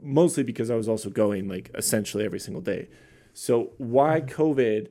[0.00, 2.88] Mostly because I was also going like essentially every single day.
[3.32, 4.40] So why mm-hmm.
[4.40, 4.88] COVID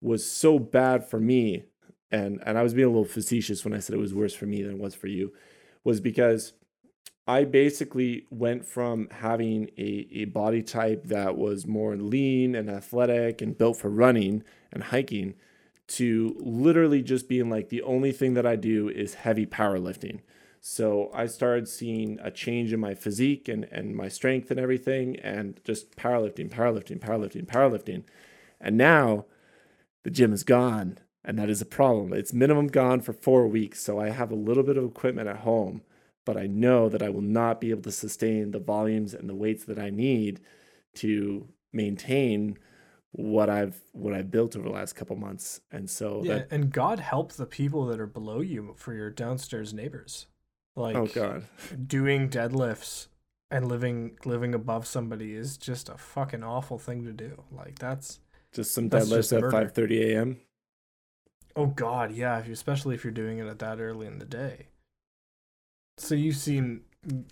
[0.00, 1.64] was so bad for me
[2.10, 4.46] and and I was being a little facetious when I said it was worse for
[4.46, 5.32] me than it was for you,
[5.84, 6.52] was because
[7.26, 13.40] I basically went from having a, a body type that was more lean and athletic
[13.40, 15.34] and built for running and hiking
[15.86, 20.20] to literally just being like the only thing that I do is heavy powerlifting.
[20.60, 25.16] So I started seeing a change in my physique and, and my strength and everything,
[25.16, 28.04] and just powerlifting, powerlifting, powerlifting, powerlifting.
[28.60, 29.26] And now
[30.04, 32.12] the gym is gone and that is a problem.
[32.12, 35.38] It's minimum gone for four weeks, so I have a little bit of equipment at
[35.38, 35.82] home,
[36.24, 39.34] but I know that I will not be able to sustain the volumes and the
[39.34, 40.40] weights that I need
[40.94, 42.58] to maintain
[43.12, 45.60] what I've what I've built over the last couple months.
[45.70, 49.10] And so Yeah, that, and God help the people that are below you for your
[49.10, 50.26] downstairs neighbors.
[50.76, 51.44] Oh, like Oh God.
[51.86, 53.08] doing deadlifts
[53.50, 57.44] and living living above somebody is just a fucking awful thing to do.
[57.50, 58.20] Like that's
[58.52, 60.40] just some deadlifts at five thirty AM.
[61.54, 62.38] Oh God, yeah.
[62.38, 64.68] If you, especially if you're doing it at that early in the day.
[66.02, 66.80] So you've seen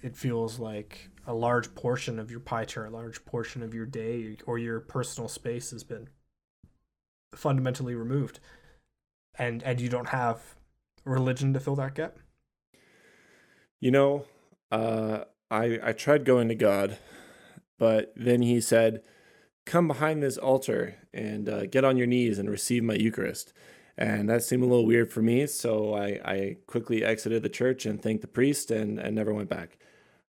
[0.01, 3.85] it feels like a large portion of your pie chart, a large portion of your
[3.85, 6.09] day or your personal space has been
[7.35, 8.39] fundamentally removed,
[9.37, 10.55] and and you don't have
[11.05, 12.19] religion to fill that gap.
[13.81, 14.27] You know,
[14.71, 16.97] uh, I I tried going to God,
[17.77, 19.03] but then he said,
[19.67, 23.53] "Come behind this altar and uh, get on your knees and receive my Eucharist."
[24.01, 27.85] And that seemed a little weird for me, so I, I quickly exited the church
[27.85, 29.77] and thanked the priest and, and never went back.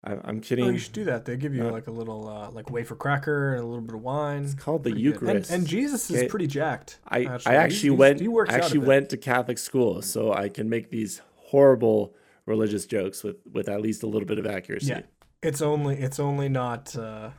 [0.03, 0.65] I, I'm kidding.
[0.65, 1.25] Oh, you should do that.
[1.25, 3.93] They give you Not- like a little uh, like wafer cracker and a little bit
[3.93, 4.43] of wine.
[4.45, 5.03] It's called the Pretty.
[5.03, 5.51] Eucharist.
[5.51, 6.99] And, and Jesus is pretty jacked.
[7.07, 7.51] I, actually.
[7.51, 10.67] I actually he's- went he works I actually went to Catholic school, so I can
[10.67, 14.87] make these horrible religious jokes with with at least a little bit of accuracy.
[14.87, 15.01] Yeah.
[15.43, 17.31] It's only it's only not uh,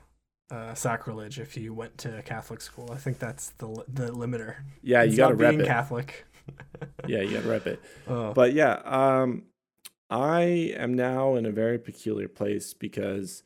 [0.51, 2.91] uh, sacrilege if you went to Catholic school.
[2.93, 4.57] I think that's the the limiter.
[4.83, 5.67] Yeah, you got to rep being it.
[5.67, 6.27] Catholic.
[7.07, 7.81] Yeah, you got to rep it.
[8.09, 8.33] Oh.
[8.33, 9.45] But yeah, um,
[10.11, 13.45] I am now in a very peculiar place because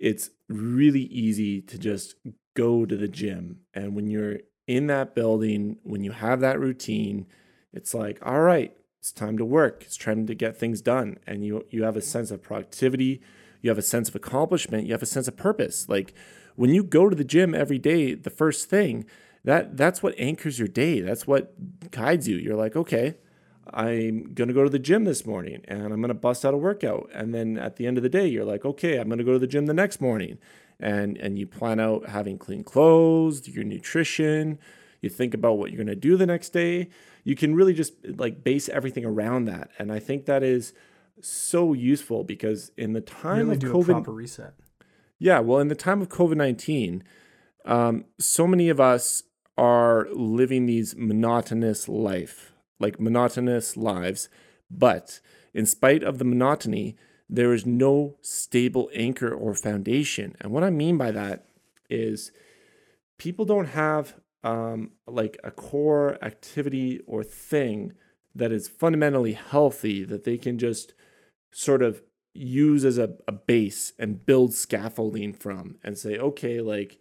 [0.00, 2.16] it's really easy to just
[2.56, 3.60] go to the gym.
[3.72, 7.26] And when you're in that building, when you have that routine,
[7.72, 9.84] it's like, all right, it's time to work.
[9.84, 11.18] It's time to get things done.
[11.26, 13.22] And you you have a sense of productivity,
[13.60, 15.88] you have a sense of accomplishment, you have a sense of purpose.
[15.88, 16.14] Like
[16.56, 19.04] when you go to the gym every day, the first thing,
[19.44, 21.00] that that's what anchors your day.
[21.00, 22.36] That's what guides you.
[22.36, 23.16] You're like, okay,
[23.72, 26.54] I'm going to go to the gym this morning and I'm going to bust out
[26.54, 27.10] a workout.
[27.14, 29.32] And then at the end of the day, you're like, okay, I'm going to go
[29.32, 30.38] to the gym the next morning.
[30.80, 34.58] And, and you plan out having clean clothes, your nutrition,
[35.00, 36.88] you think about what you're going to do the next day.
[37.24, 39.70] You can really just like base everything around that.
[39.78, 40.72] And I think that is
[41.22, 44.54] so useful because in the time really of COVID, proper reset.
[45.18, 47.04] yeah, well, in the time of COVID 19,
[47.64, 49.24] um, so many of us
[49.56, 54.28] are living these monotonous life, like monotonous lives.
[54.70, 55.20] But
[55.52, 56.96] in spite of the monotony,
[57.28, 60.36] there is no stable anchor or foundation.
[60.40, 61.46] And what I mean by that
[61.90, 62.32] is
[63.18, 67.92] people don't have um, like a core activity or thing
[68.34, 70.94] that is fundamentally healthy that they can just
[71.52, 72.02] sort of
[72.34, 76.98] use as a, a base and build scaffolding from and say, okay, like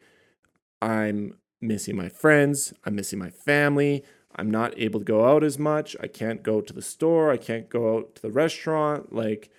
[0.81, 4.03] I'm missing my friends, I'm missing my family,
[4.36, 7.38] I'm not able to go out as much, I can't go to the store, I
[7.38, 9.49] can't go out to the restaurant, like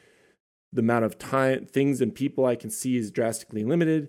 [0.73, 4.09] the amount of time, things and people I can see is drastically limited.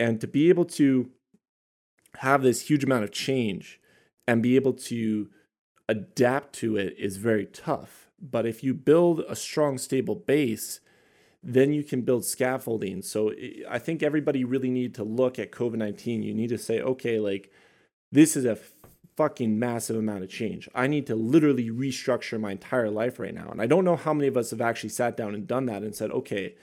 [0.00, 1.10] And to be able to
[2.16, 3.80] have this huge amount of change
[4.26, 5.28] and be able to
[5.88, 8.03] adapt to it is very tough.
[8.28, 10.80] But if you build a strong, stable base,
[11.42, 13.02] then you can build scaffolding.
[13.02, 13.32] So
[13.68, 16.22] I- think everybody really need to look at COVID 19.
[16.22, 17.52] You need to say, okay, like
[18.10, 18.58] this is a
[19.16, 20.68] fucking massive amount of change.
[20.74, 23.48] I need to literally restructure my entire life right now.
[23.50, 25.82] And I don't know how many of us have actually sat down and done that
[25.82, 26.54] and said, okay,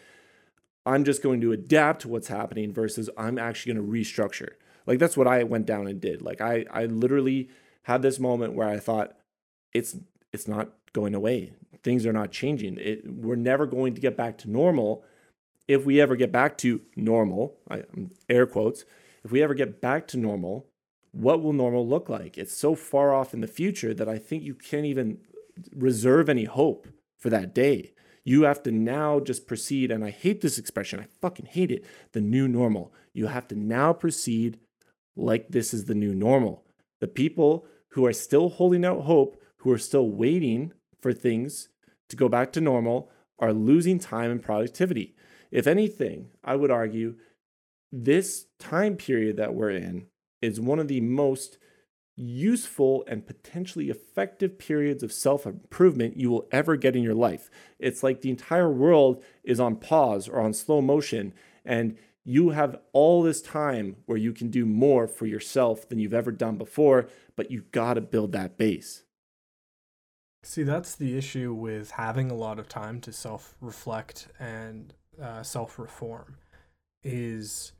[0.86, 4.54] I'm just going to adapt to what's happening versus I'm actually going to restructure.
[4.88, 6.21] Like that's what I went down and did.
[6.21, 7.50] Like I I literally
[7.84, 9.15] had this moment where I thought
[9.74, 9.95] it's
[10.34, 11.54] it's not going away.
[11.84, 12.77] Things are not changing.
[12.77, 15.04] It, we're never going to get back to normal.
[15.67, 17.84] If we ever get back to normal, I,
[18.30, 18.86] air quotes,
[19.23, 20.67] if we ever get back to normal,
[21.12, 22.38] what will normal look like?
[22.38, 25.19] It's so far off in the future that I think you can't even
[25.75, 27.93] reserve any hope for that day.
[28.23, 31.86] You have to now just proceed, and I hate this expression, I fucking hate it
[32.12, 32.93] the new normal.
[33.13, 34.60] You have to now proceed
[35.15, 36.63] like this is the new normal.
[36.99, 40.71] The people who are still holding out hope, who are still waiting
[41.02, 41.70] for things
[42.10, 43.10] to go back to normal,
[43.40, 45.16] are losing time and productivity.
[45.50, 47.16] If anything, I would argue
[47.92, 50.08] this time period that we're in
[50.42, 51.58] is one of the most
[52.16, 57.50] useful and potentially effective periods of self improvement you will ever get in your life.
[57.80, 61.34] It's like the entire world is on pause or on slow motion,
[61.66, 66.14] and you have all this time where you can do more for yourself than you've
[66.14, 69.04] ever done before, but you've got to build that base.
[70.43, 75.43] See, that's the issue with having a lot of time to self reflect and uh,
[75.43, 76.38] self reform.
[77.04, 77.73] Is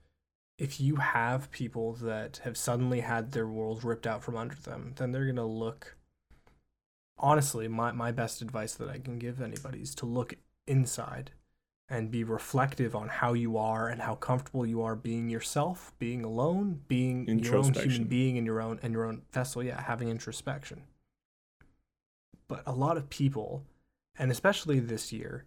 [0.58, 4.93] if you have people that have suddenly had their world ripped out from under them,
[4.97, 5.95] then they're going to look.
[7.17, 10.36] Honestly, my, my best advice that I can give anybody is to look
[10.67, 11.32] inside
[11.88, 16.24] and be reflective on how you are and how comfortable you are being yourself, being
[16.24, 19.63] alone, being your own human being in your own in your own vessel.
[19.63, 20.83] Yeah, having introspection
[22.52, 23.63] but a lot of people,
[24.19, 25.45] and especially this year,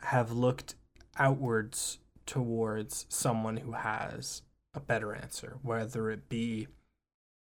[0.00, 0.74] have looked
[1.20, 4.42] outwards towards someone who has
[4.74, 6.66] a better answer, whether it be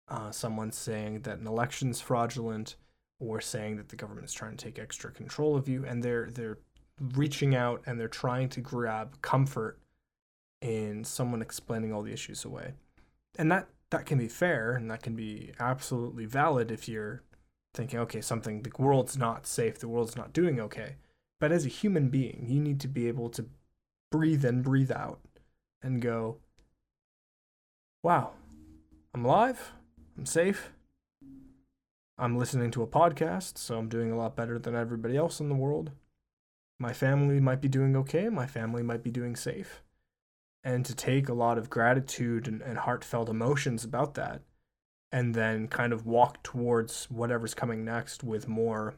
[0.06, 2.76] uh, someone saying that an election's fraudulent
[3.18, 6.58] or saying that the government's trying to take extra control of you, and they're they're
[7.16, 9.80] reaching out and they're trying to grab comfort
[10.62, 12.74] in someone explaining all the issues away,
[13.36, 17.24] and that that can be fair and that can be absolutely valid if you're
[17.74, 20.96] thinking, okay, something, the world's not safe, the world's not doing okay.
[21.38, 23.46] But as a human being, you need to be able to
[24.10, 25.20] breathe in, breathe out,
[25.82, 26.38] and go,
[28.02, 28.32] wow,
[29.14, 29.72] I'm alive,
[30.18, 30.70] I'm safe,
[32.18, 35.48] I'm listening to a podcast, so I'm doing a lot better than everybody else in
[35.48, 35.92] the world.
[36.78, 39.82] My family might be doing okay, my family might be doing safe.
[40.62, 44.42] And to take a lot of gratitude and, and heartfelt emotions about that,
[45.12, 48.94] and then kind of walk towards whatever's coming next with more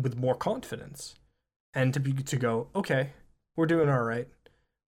[0.00, 1.16] with more confidence.
[1.74, 3.12] And to be to go okay
[3.56, 4.28] we're doing all right.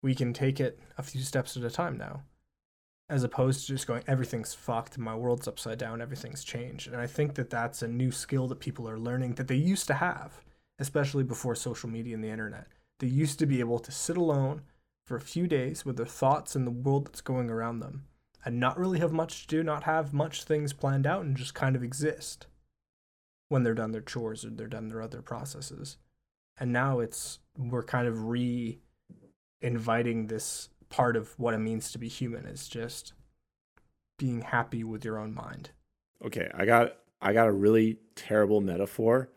[0.02, 2.24] We can take it a few steps at a time now.
[3.10, 4.98] As opposed to just going everything's fucked.
[4.98, 6.02] My world's upside down.
[6.02, 6.88] Everything's changed.
[6.88, 9.88] And i think that that's a new skill that people are learning that they used
[9.88, 10.42] to have
[10.82, 12.68] especially before social media and the internet.
[13.00, 14.64] They used to be able to sit alone
[15.06, 18.06] for a few days with their thoughts and the world that's going around them
[18.44, 21.54] and not really have much to do not have much things planned out and just
[21.54, 22.48] kind of exist
[23.50, 25.98] when they're done their chores or they're done their other processes
[26.58, 28.80] and now it's we're kind of re
[29.62, 33.14] inviting this part of what it means to be human is just
[34.18, 35.72] being happy with your own mind.
[36.24, 39.30] Okay, I got I got a really terrible metaphor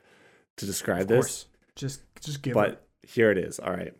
[0.57, 1.47] to describe Of this, course,
[1.77, 2.71] just just give it- but
[3.03, 3.09] it.
[3.09, 3.59] here it is.
[3.59, 3.95] All right.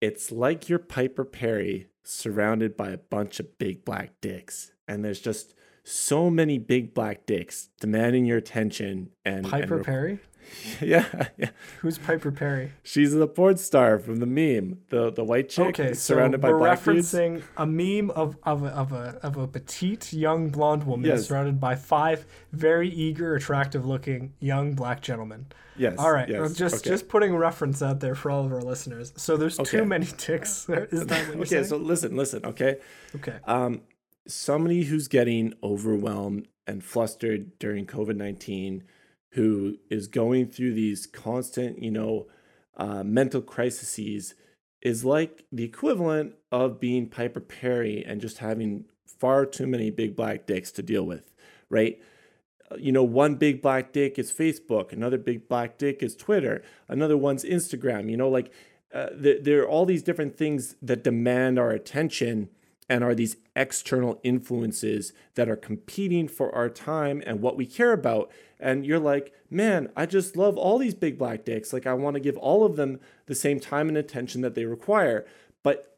[0.00, 5.20] It's like you're Piper Perri surrounded by a bunch of big black dicks, and there's
[5.20, 10.18] just so many big black dicks demanding your attention and Piper and, Perry?
[10.80, 11.50] Yeah, yeah.
[11.80, 12.72] Who's Piper Perri?
[12.82, 16.50] She's the porn star from the meme, the the white chick Okay, so surrounded by
[16.50, 17.12] we're black dudes.
[17.12, 21.26] referencing a meme of, of, a, of, a, of a petite young blonde woman Yes.
[21.28, 25.46] surrounded by five very eager, attractive looking young black gentlemen.
[25.76, 25.96] Yes.
[25.98, 26.54] All right, Yes.
[26.54, 26.90] just okay.
[26.90, 29.12] just putting reference out there for all of our listeners.
[29.16, 29.78] So there's Okay.
[29.78, 30.68] too many ticks.
[30.68, 31.44] Is that what you're okay.
[31.46, 31.64] saying?
[31.64, 32.44] So listen, listen.
[32.44, 32.78] Okay.
[33.16, 33.36] okay.
[33.46, 33.82] Um,
[34.26, 38.84] somebody who's getting overwhelmed and flustered during COVID nineteen,
[39.30, 42.26] who is going through these constant, you know,
[42.76, 44.34] uh, mental crises,
[44.82, 50.16] is like the equivalent of being Piper Perri and just having far too many big
[50.16, 51.30] black dicks to deal with,
[51.68, 52.00] right?
[52.70, 56.62] Uh, You know, one big black dick is Facebook, another big black dick is Twitter,
[56.88, 58.10] another one's Instagram.
[58.10, 58.52] You know, like
[58.92, 62.48] uh, there, there are all these different things that demand our attention
[62.90, 67.92] and are these external influences that are competing for our time and what we care
[67.92, 68.32] about.
[68.58, 71.72] And you're like, man, I just love all these big black dicks.
[71.72, 74.64] Like, I want to give all of them the same time and attention that they
[74.64, 75.24] require.
[75.62, 75.96] But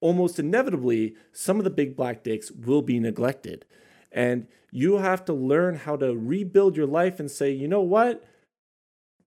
[0.00, 3.64] almost inevitably, some of the big black dicks will be neglected.
[4.12, 8.24] And you have to learn how to rebuild your life and say, you know what?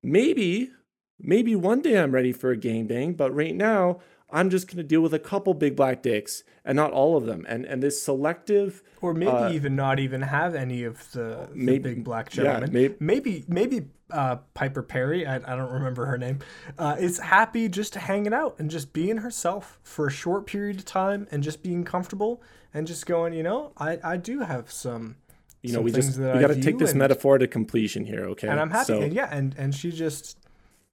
[0.01, 0.71] Maybe,
[1.19, 3.99] maybe one day I'm ready for a gangbang, but right now
[4.31, 7.25] I'm just going to deal with a couple big black dicks and not all of
[7.25, 7.45] them.
[7.49, 11.79] And and this selective, Or maybe uh, even not even have any of the, the
[11.79, 12.73] big black yeah, gentlemen.
[12.73, 16.39] may- maybe maybe uh, Piper Perri, I, I don't remember her name,
[16.77, 20.85] uh, is happy just hanging out and just being herself for a short period of
[20.85, 22.41] time and just being comfortable
[22.73, 25.15] and just going, you know, I, I do have some,
[25.61, 28.25] you know, some we just we got to take this and, metaphor to completion here,
[28.27, 28.47] okay?
[28.47, 28.85] and I'm happy.
[28.85, 30.37] So and yeah, and, and she just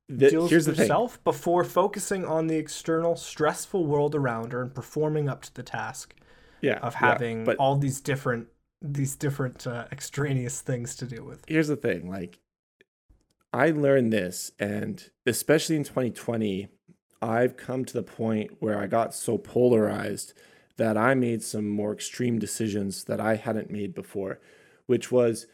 [0.09, 4.63] th- deals here's the with herself before focusing on the external stressful world around her
[4.63, 6.15] and performing up to the task
[6.61, 8.49] Yeah, of yeah, having but all these different
[8.81, 11.43] these different uh, extraneous things to deal with.
[11.49, 12.39] here's the thing like
[13.53, 16.69] i learned this and especially in 2020
[17.23, 20.33] i've come to the point where i got so polarized
[20.77, 24.39] that i made some more extreme decisions that i hadn't made before
[24.87, 25.47] which was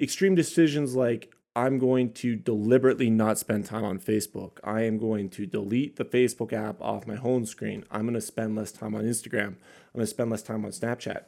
[0.00, 4.58] extreme decisions like i'm going to deliberately not spend time on facebook.
[4.64, 7.84] I am going to delete the facebook app off my home screen.
[7.90, 9.48] I'm going to spend less time on instagram.
[9.48, 11.24] I'm going to spend less time on snapchat.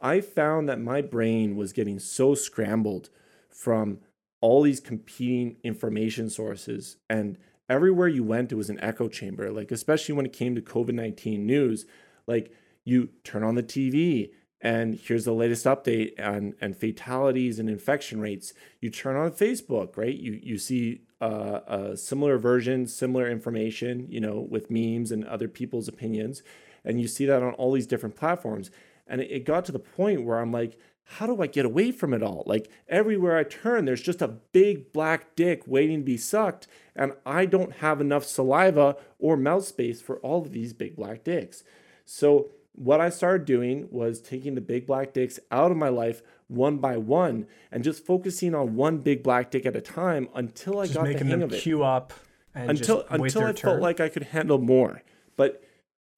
[0.00, 3.10] I found that my brain was getting so scrambled
[3.50, 3.98] from
[4.40, 7.36] all these competing information sources and
[7.68, 9.50] everywhere you went it was an echo chamber.
[9.50, 11.84] Like especially when it came to COVID-19 news
[12.26, 12.52] like
[12.84, 14.30] you turn on the TV
[14.60, 18.52] and here's the latest update on and fatalities and infection rates.
[18.80, 20.16] You turn on Facebook right?
[20.16, 25.48] You you see uh, a similar version similar information you know with memes and other
[25.48, 26.42] people's opinions.
[26.84, 28.70] And you see that on all these different platforms.
[29.06, 30.78] And it, it got to the point where I'm like,
[31.10, 32.42] how do I get away from it all?
[32.46, 37.12] Like everywhere I turn, there's just a big black dick waiting to be sucked, and
[37.24, 41.64] I don't have enough saliva or mouth space for all of these big black dicks.
[42.04, 46.22] So what I started doing was taking the big black dicks out of my life
[46.46, 50.78] one by one and just focusing on one big black dick at a time until
[50.78, 51.60] I Just got the hang them of it.
[51.62, 52.12] queue up
[52.54, 53.54] and Until until I turn.
[53.56, 55.02] felt like I could handle more.
[55.36, 55.62] But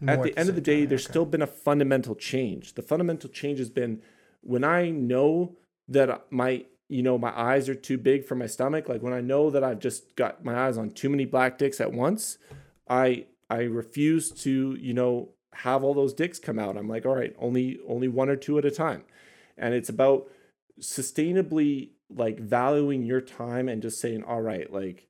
[0.07, 1.13] at the end of the day, time, there's okay.
[1.13, 2.75] still been a fundamental change.
[2.75, 4.03] The fundamental change has been
[4.43, 5.57] when I know
[5.89, 8.89] that my you know my eyes are too big for my stomach.
[8.89, 11.81] Like when I know that I've just got my eyes on too many black dicks
[11.81, 12.39] at once,
[12.89, 16.77] I I refuse to, you know, have all those dicks come out.
[16.77, 19.05] I'm like, all right, only only one or two at a time.
[19.57, 20.29] And it's about
[20.81, 25.07] sustainably like valuing your time and just saying, all right, like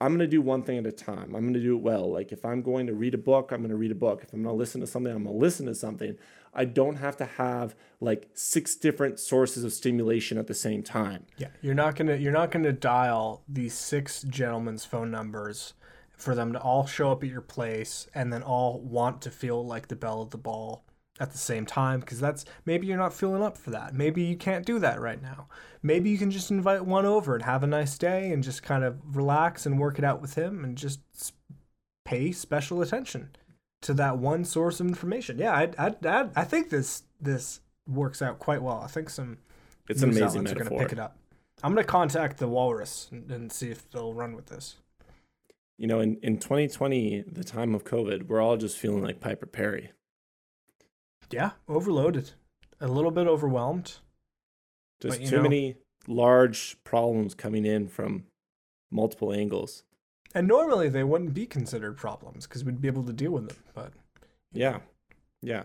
[0.00, 1.34] I'm going to do one thing at a time.
[1.34, 2.12] I'm going to do it well.
[2.12, 4.22] Like if I'm going to read a book, I'm going to read a book.
[4.22, 6.16] If I'm going to listen to something, I'm going to listen to something.
[6.52, 11.24] I don't have to have like six different sources of stimulation at the same time.
[11.38, 15.74] Yeah, you're not going to you're not going to dial these six gentlemen's phone numbers
[16.16, 19.64] for them to all show up at your place and then all want to feel
[19.64, 20.84] like the belle of the ball
[21.20, 23.94] at the same time because that's maybe you're not feeling up for that.
[23.94, 25.48] Maybe you can't do that right now.
[25.82, 28.84] Maybe you can just invite one over and have a nice day and just kind
[28.84, 31.00] of relax and work it out with him and just
[32.04, 33.30] pay special attention
[33.82, 35.38] to that one source of information.
[35.38, 38.80] Yeah, I I I, I think this this works out quite well.
[38.80, 39.38] I think some
[39.88, 40.66] it's an amazing metaphor.
[40.66, 41.16] are going to pick it up.
[41.62, 44.76] I'm going to contact the Walrus and, and see if they'll run with this.
[45.78, 49.46] You know, in, in 2020, the time of COVID, we're all just feeling like Piper
[49.46, 49.90] Perri
[51.30, 52.32] yeah, overloaded,
[52.80, 53.98] a little bit overwhelmed.
[55.00, 58.24] Just too know, many large problems coming in from
[58.90, 59.82] multiple angles.
[60.34, 63.58] And normally they wouldn't be considered problems because we'd be able to deal with them.
[63.74, 63.92] But
[64.52, 64.78] yeah,
[65.42, 65.64] yeah.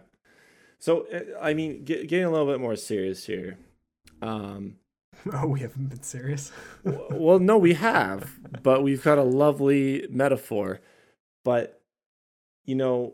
[0.79, 3.57] So uh, I mean, get, getting a little bit more serious here.
[4.21, 4.75] Um,
[5.33, 6.51] oh, we haven't been serious.
[6.83, 10.81] well, no, we have, but we've got a lovely metaphor.
[11.43, 11.81] But
[12.65, 13.13] you know,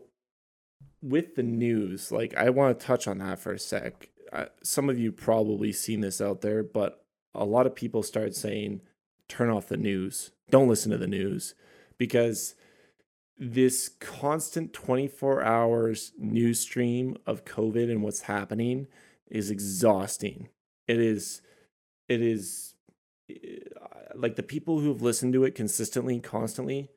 [1.02, 4.10] with the news, like I want to touch on that for a sec.
[4.64, 8.82] some of you probably seen this out there, but a lot of people start saying,
[9.28, 10.32] "Turn off the news.
[10.50, 11.56] Don't listen to the news,"
[11.98, 12.56] because
[13.40, 18.88] this constant 24 hours news stream of COVID and what's happening
[19.30, 20.50] is exhausting.
[20.88, 21.42] It is,
[22.08, 22.76] it is
[23.30, 23.60] eh,
[24.16, 26.90] like the people who have listened to it consistently, constantly,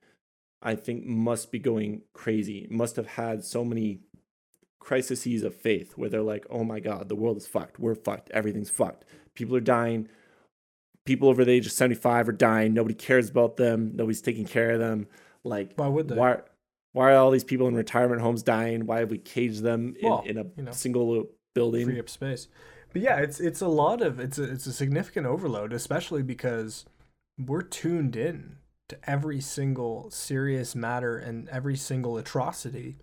[0.62, 4.00] I think must be going crazy, must have had so many
[4.78, 7.78] crises of faith where they're like, oh my God, the world is fucked.
[7.78, 8.30] We're fucked.
[8.30, 9.04] Everything's fucked.
[9.34, 10.08] People are dying.
[11.04, 12.74] People over the age of 75 are dying.
[12.74, 13.92] Nobody cares about them.
[13.94, 15.06] Nobody's taking care of them.
[15.44, 16.14] Like, why would they?
[16.14, 16.40] Why,
[16.92, 18.86] why are all these people in retirement homes dying?
[18.86, 21.86] Why have we caged them in, well, in a you know, single building?
[21.86, 22.48] Free up space.
[22.93, 26.84] But yeah, it's it's a lot of it's a it's a significant overload, especially because
[27.38, 28.57] we're tuned in
[28.88, 32.99] to every single serious matter and every single atrocity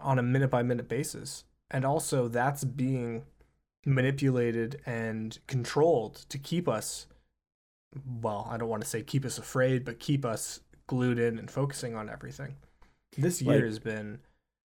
[0.00, 1.44] on a minute by minute basis.
[1.70, 3.24] And also, that's being
[3.86, 7.06] manipulated and controlled to keep us,
[8.20, 11.50] well, I don't want to say keep us afraid, but keep us glued in and
[11.50, 12.56] focusing on everything.
[13.16, 14.18] This year like, has been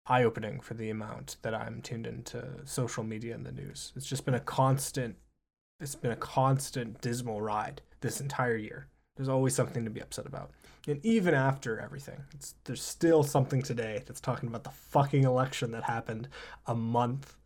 [0.07, 3.93] eye opening for the amount that I'm tuned into social media and the news.
[3.97, 5.17] It's just been a constant,
[5.81, 8.89] it's been a constant dismal ride this entire year.
[9.17, 10.51] There's always something to be upset about.
[10.89, 12.25] And even after everything,
[12.65, 16.29] there's still something today that's talking about the fucking election that happened
[16.67, 17.37] a month.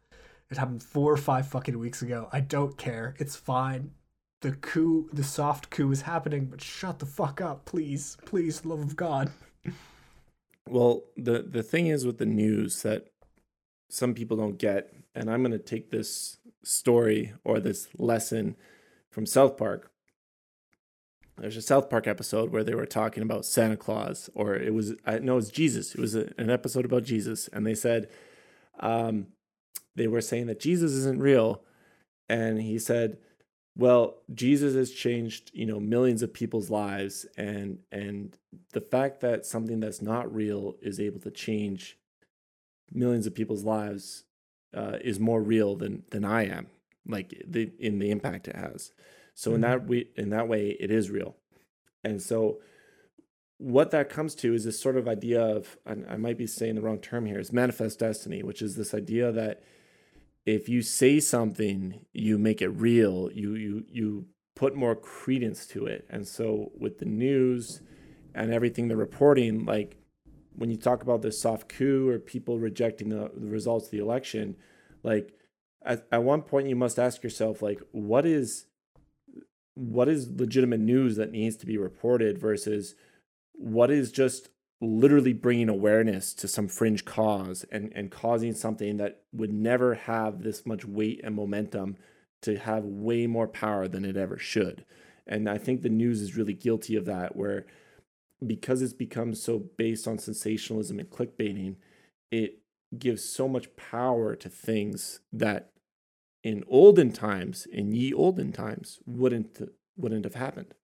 [0.51, 2.29] It happened four or five fucking weeks ago.
[2.33, 3.15] I don't care.
[3.19, 3.91] It's fine.
[4.43, 8.17] The coup, the soft coup is happening, but shut the fuck up, please.
[8.25, 9.31] Please, love of God.
[10.69, 13.09] Well, the the thing is with the news that
[13.89, 18.57] some people don't get, and I'm going to take this story or this lesson
[19.11, 19.91] from South Park
[21.39, 24.95] there's a South Park episode where they were talking about Santa Claus, or it was
[25.05, 25.95] I know it's Jesus.
[25.95, 28.09] It was a, an episode about Jesus, and they said,
[28.81, 29.29] um,
[29.95, 31.62] they were saying that Jesus isn't real,
[32.29, 33.19] and he said,
[33.77, 38.37] well, Jesus has changed, you know, millions of people's lives, and and
[38.72, 41.99] the fact that something that's not real is able to change
[42.93, 44.24] millions of people's lives
[44.74, 46.68] uh, is more real than than I am,
[47.07, 48.93] like the in the impact it has.
[49.35, 49.55] So mm-hmm.
[49.57, 51.37] in that we in that way, it is real.
[52.03, 52.61] And so
[53.59, 56.83] what that comes to is this sort of idea of I might be saying the
[56.83, 59.62] wrong term here is manifest destiny, which is this idea that
[60.47, 63.31] if you say something, you make it real.
[63.33, 66.07] You you you put more credence to it.
[66.09, 67.83] And so with the news
[68.35, 69.99] and everything they're reporting, like
[70.55, 73.99] when you talk about the soft coup or people rejecting the, the results of the
[73.99, 74.57] election,
[75.03, 75.35] like
[75.85, 78.67] at, at one point you must ask yourself, like, what is
[79.75, 82.95] what is legitimate news that needs to be reported versus
[83.53, 84.49] what is just
[84.81, 90.43] literally bringing awareness to some fringe cause and, and causing something that would never have
[90.43, 91.97] this much weight and momentum
[92.43, 94.85] to have way more power than it ever should.
[95.27, 97.66] And I think the news is really guilty of that, where
[98.47, 101.77] because it's become so based on sensationalism and clickbaiting,
[102.31, 102.61] it
[102.97, 105.70] gives so much power to things that
[106.45, 109.61] in olden times, in ye olden times, wouldn't
[109.97, 110.74] wouldn't have happened.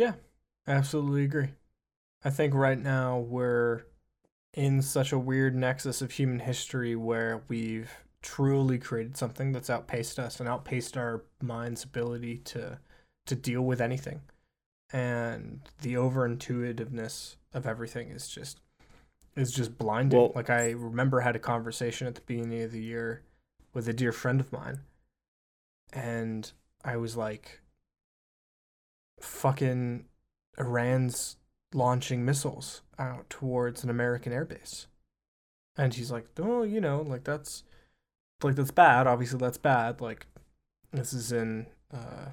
[0.00, 0.14] Yeah,
[0.66, 1.48] absolutely agree.
[2.24, 3.82] I think right now we're
[4.54, 7.90] in such a weird nexus of human history where we've
[8.22, 12.78] truly created something that's outpaced us and outpaced our mind's ability to
[13.26, 14.22] to deal with anything.
[14.90, 18.58] And the over intuitiveness of everything is just
[19.36, 20.18] is just blinding.
[20.18, 23.22] Well- like I remember I had a conversation at the beginning of the year
[23.74, 24.80] with a dear friend of mine
[25.92, 26.50] and
[26.84, 27.59] I was like
[29.20, 30.04] fucking
[30.58, 31.36] Iran's
[31.72, 34.86] launching missiles out towards an American airbase.
[35.76, 37.62] And he's like, "Oh, you know, like that's
[38.42, 39.06] like that's bad.
[39.06, 40.00] Obviously that's bad.
[40.00, 40.26] Like
[40.92, 42.30] this is in uh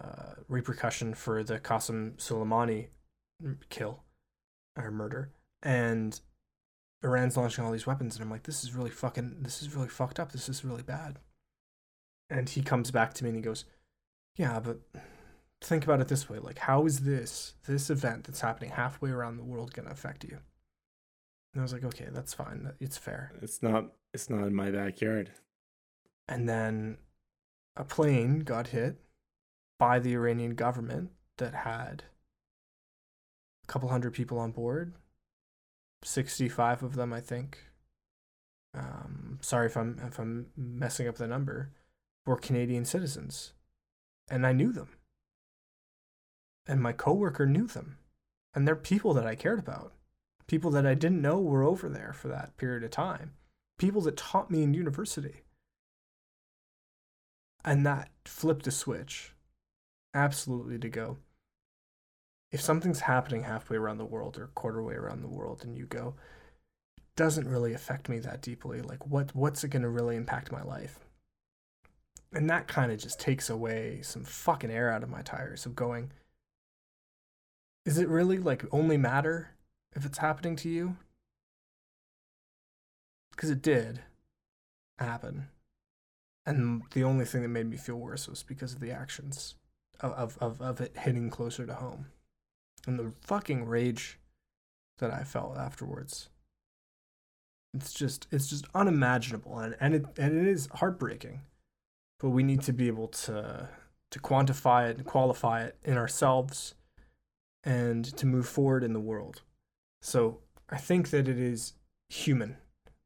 [0.00, 2.88] uh repercussion for the Qasem Soleimani
[3.68, 4.02] kill
[4.76, 5.30] or murder.
[5.62, 6.20] And
[7.02, 9.88] Iran's launching all these weapons and I'm like, this is really fucking this is really
[9.88, 10.32] fucked up.
[10.32, 11.18] This is really bad.
[12.30, 13.64] And he comes back to me and he goes,
[14.36, 14.80] "Yeah, but
[15.60, 19.36] think about it this way like how is this this event that's happening halfway around
[19.36, 20.38] the world going to affect you
[21.52, 23.92] and i was like okay that's fine it's fair It's not.
[24.14, 25.32] It's not in my backyard.
[26.28, 26.98] and then
[27.76, 28.96] a plane got hit
[29.78, 32.04] by the iranian government that had
[33.64, 34.94] a couple hundred people on board
[36.04, 37.58] 65 of them i think
[38.74, 41.72] um, sorry if i'm if i'm messing up the number
[42.26, 43.52] were canadian citizens
[44.30, 44.88] and i knew them
[46.68, 47.96] and my coworker knew them.
[48.54, 49.92] And they're people that i cared about.
[50.46, 53.32] People that i didn't know were over there for that period of time.
[53.78, 55.42] People that taught me in university.
[57.64, 59.34] And that flipped a switch.
[60.14, 61.18] Absolutely to go.
[62.50, 65.86] If something's happening halfway around the world or quarter way around the world and you
[65.86, 66.14] go
[67.14, 68.80] doesn't really affect me that deeply.
[68.80, 71.00] Like what what's it going to really impact my life?
[72.32, 75.74] And that kind of just takes away some fucking air out of my tires of
[75.74, 76.12] going
[77.88, 79.52] is it really like only matter
[79.96, 80.96] if it's happening to you?
[83.30, 84.00] Because it did
[84.98, 85.48] happen.
[86.44, 89.54] And the only thing that made me feel worse was because of the actions
[90.00, 92.08] of, of, of, it hitting closer to home.
[92.86, 94.18] And the fucking rage
[94.98, 96.28] that i felt afterwards.
[97.72, 101.40] It's just it's just unimaginable and, and it and it is heartbreaking.
[102.20, 103.70] But we need to be able to
[104.10, 106.74] to quantify it and qualify it in ourselves
[107.68, 109.42] and to move forward in the world.
[110.00, 110.40] So
[110.70, 111.74] i think that it is
[112.10, 112.56] human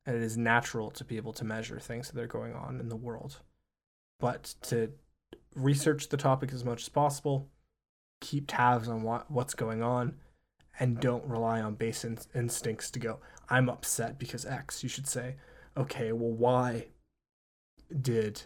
[0.04, 2.88] and it is natural to be able to measure things that are going on in
[2.88, 3.40] the world.
[4.20, 4.92] But to
[5.54, 7.48] research the topic as much as possible
[8.20, 10.14] keep tabs on what, what's going on
[10.78, 13.18] and don't rely on base in- instincts to go
[13.50, 15.34] i'm upset because x you should say
[15.76, 16.86] okay well why
[18.00, 18.42] did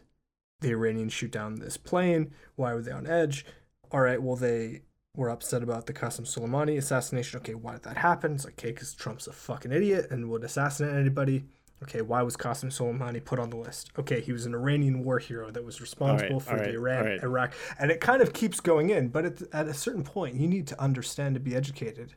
[0.60, 2.32] the iranians shoot down this plane?
[2.56, 3.44] Why were they on edge?
[3.92, 4.82] All right well they
[5.16, 7.40] were upset about the Qasem Soleimani assassination.
[7.40, 8.34] Okay, why did that happen?
[8.34, 11.46] It's like, okay, because Trump's a fucking idiot and would assassinate anybody.
[11.82, 13.90] Okay, why was Qasem Soleimani put on the list?
[13.98, 17.22] Okay, he was an Iranian war hero that was responsible for all the Iran, right.
[17.22, 19.08] Iraq, and it kind of keeps going in.
[19.08, 22.14] But at, at a certain point, you need to understand to be educated,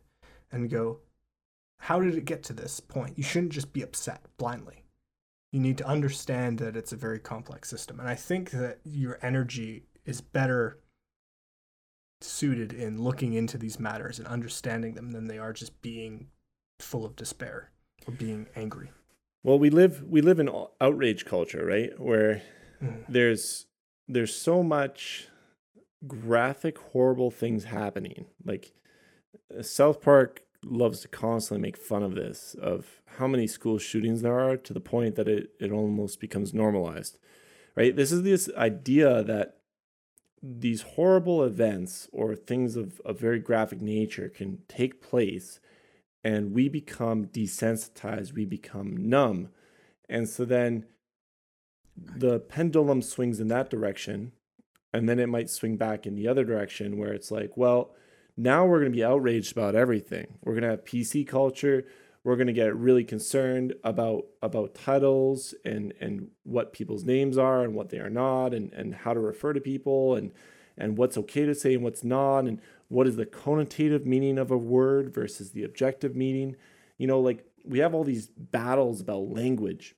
[0.51, 0.99] and go,
[1.79, 3.17] how did it get to this point?
[3.17, 4.83] You shouldn't just be upset blindly.
[5.51, 9.19] You need to understand that it's a very complex system, and I think that your
[9.21, 10.79] energy is better
[12.21, 16.27] suited in looking into these matters and understanding them than they are just being
[16.79, 17.71] full of despair
[18.07, 18.91] or being angry.
[19.43, 20.49] Well, we live we live in
[20.81, 21.97] outrage culture, right?
[21.99, 22.41] Where
[22.81, 23.03] Mm.
[23.09, 23.65] there's
[24.07, 25.27] there's so much
[26.07, 28.25] graphic horrible things happening.
[28.45, 28.71] Like
[29.57, 34.21] uh, South Park loves to constantly make fun of this of how many school shootings
[34.21, 37.17] there are to the point that it it almost becomes normalized.
[37.75, 37.95] Right?
[37.95, 39.58] This is this idea that
[40.41, 45.59] these horrible events or things of a very graphic nature can take place
[46.23, 49.49] and we become desensitized, we become numb.
[50.09, 50.85] And so then
[51.95, 54.33] the pendulum swings in that direction,
[54.93, 57.95] and then it might swing back in the other direction where it's like, well,
[58.35, 60.39] now we're going to be outraged about everything.
[60.43, 61.85] We're going to have PC culture.
[62.23, 67.63] We're going to get really concerned about about titles and and what people's names are
[67.63, 70.31] and what they are not and and how to refer to people and
[70.77, 74.51] and what's okay to say and what's not and what is the connotative meaning of
[74.51, 76.55] a word versus the objective meaning.
[76.97, 79.95] You know, like we have all these battles about language.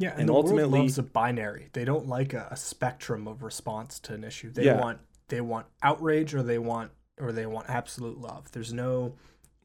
[0.00, 1.70] Yeah, and, And ultimately- loves a binary.
[1.72, 4.50] They don't like a, a spectrum of response to an issue.
[4.50, 4.80] They Yeah.
[4.80, 8.52] want they want outrage or they want or they want absolute love.
[8.52, 9.16] There's no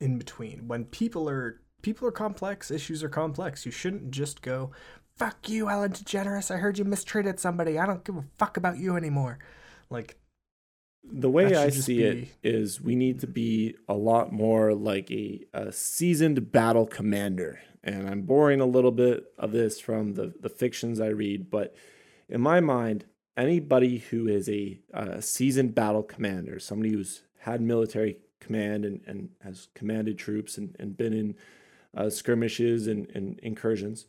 [0.04, 0.68] in between.
[0.68, 3.66] When people are people are complex, issues are complex.
[3.66, 4.72] You shouldn't just go,
[5.16, 6.52] "Fuck you, Ellen DeGeneres.
[6.52, 7.80] I heard you mistreated somebody.
[7.80, 9.40] I don't give a fuck about you anymore."
[9.90, 10.18] Like
[11.04, 15.42] the way I see it is we need to be a lot more like a,
[15.54, 17.60] a seasoned battle commander.
[17.84, 21.76] And I'm borrowing a little bit of this from the, the fictions I read, but
[22.30, 23.04] in my mind,
[23.36, 29.30] anybody who is a, a seasoned battle commander, somebody who's had military command and, and
[29.42, 31.36] has commanded troops and, and been in
[31.96, 34.06] uh, skirmishes and, and incursions,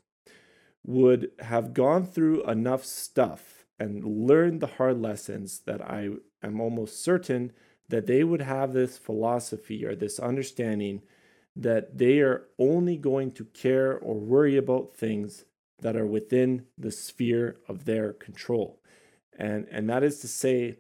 [0.85, 6.11] would have gone through enough stuff and learned the hard lessons that I
[6.43, 7.53] am almost certain
[7.89, 11.03] that they would have this philosophy or this understanding
[11.57, 15.45] that they are only going to care or worry about things
[15.81, 18.81] that are within the sphere of their control.
[19.39, 20.79] And, and that is to say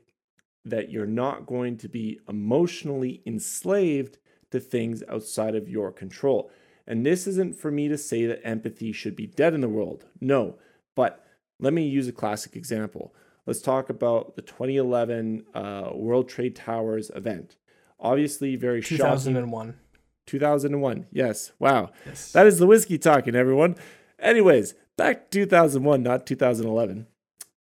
[0.64, 4.18] that you're not going to be emotionally enslaved
[4.50, 6.50] to things outside of your control.
[6.86, 10.04] And this isn't for me to say that empathy should be dead in the world.
[10.20, 10.56] No.
[10.94, 11.24] But
[11.58, 13.14] let me use a classic example.
[13.46, 17.56] Let's talk about the 2011 uh, World Trade Towers event.
[18.00, 18.98] Obviously, very shocking.
[18.98, 19.78] 2001.
[20.26, 21.06] 2001.
[21.12, 21.52] Yes.
[21.58, 21.90] Wow.
[22.06, 22.32] Yes.
[22.32, 23.76] That is the whiskey talking, everyone.
[24.18, 27.06] Anyways, back to 2001, not 2011.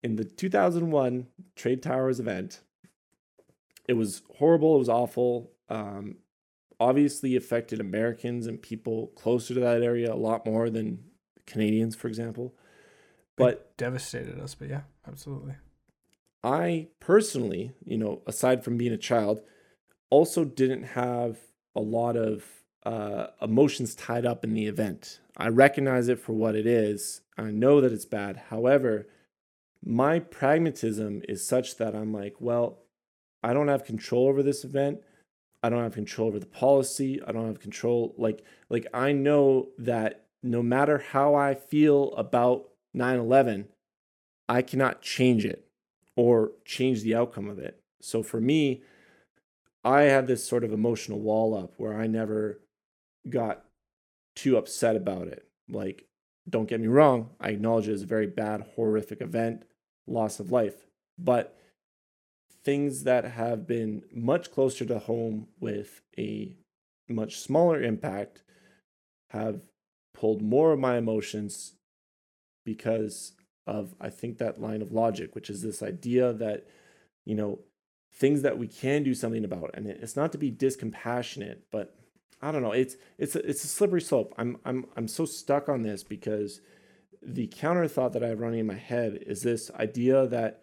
[0.02, 1.26] In the 2001
[1.56, 2.60] Trade Towers event,
[3.86, 4.76] it was horrible.
[4.76, 5.50] It was awful.
[5.68, 6.16] Um,
[6.80, 11.04] obviously affected Americans and people closer to that area a lot more than
[11.46, 12.54] Canadians, for example.
[13.36, 15.54] But devastated us, but yeah, absolutely.
[16.42, 19.40] I personally, you know, aside from being a child,
[20.10, 21.38] also didn't have
[21.74, 22.44] a lot of
[22.84, 25.20] uh, emotions tied up in the event.
[25.36, 27.22] I recognize it for what it is.
[27.36, 28.42] I know that it's bad.
[28.50, 29.08] However,
[29.84, 32.83] my pragmatism is such that I'm like, well,
[33.44, 35.00] I don't have control over this event.
[35.62, 37.20] I don't have control over the policy.
[37.26, 42.70] I don't have control like like I know that no matter how I feel about
[42.96, 43.66] 9/11,
[44.48, 45.68] I cannot change it
[46.16, 47.80] or change the outcome of it.
[48.00, 48.82] So for me,
[49.84, 52.60] I had this sort of emotional wall up where I never
[53.28, 53.64] got
[54.34, 55.46] too upset about it.
[55.68, 56.06] Like,
[56.48, 59.64] don't get me wrong, I acknowledge it as a very bad, horrific event,
[60.06, 60.86] loss of life.
[61.18, 61.56] But
[62.64, 66.56] things that have been much closer to home with a
[67.08, 68.42] much smaller impact
[69.30, 69.60] have
[70.14, 71.74] pulled more of my emotions
[72.64, 73.32] because
[73.66, 76.66] of I think that line of logic, which is this idea that,
[77.24, 77.60] you know,
[78.12, 79.70] things that we can do something about.
[79.74, 81.96] And it's not to be discompassionate, but
[82.40, 82.72] I don't know.
[82.72, 84.34] It's it's a, it's a slippery slope.
[84.38, 86.60] I'm I'm I'm so stuck on this because
[87.22, 90.62] the counter thought that I have running in my head is this idea that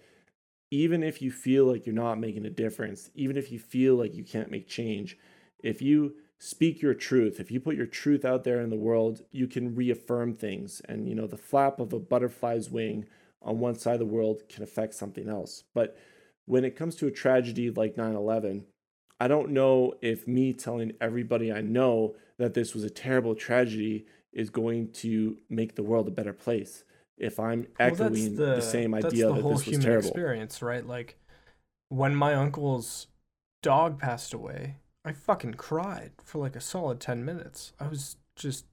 [0.71, 4.15] even if you feel like you're not making a difference, even if you feel like
[4.15, 5.17] you can't make change,
[5.61, 9.21] if you speak your truth, if you put your truth out there in the world,
[9.31, 10.81] you can reaffirm things.
[10.87, 13.05] And you know, the flap of a butterfly's wing
[13.41, 15.65] on one side of the world can affect something else.
[15.73, 15.97] But
[16.45, 18.65] when it comes to a tragedy like 9 11,
[19.19, 24.07] I don't know if me telling everybody I know that this was a terrible tragedy
[24.33, 26.83] is going to make the world a better place.
[27.21, 30.07] If I'm echoing well, the, the, same idea the that this was terrible.
[30.07, 30.85] experience, right?
[30.85, 31.19] Like
[31.89, 33.07] when my uncle's
[33.61, 37.73] dog passed away, I fucking cried for like a solid 10 minutes.
[37.79, 38.65] I was just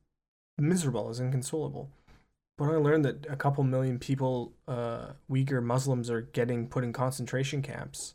[0.56, 1.90] miserable, I was inconsolable.
[2.56, 6.92] When I learned that a couple million people, uh, Uyghur Muslims, are getting put in
[6.94, 8.14] concentration camps,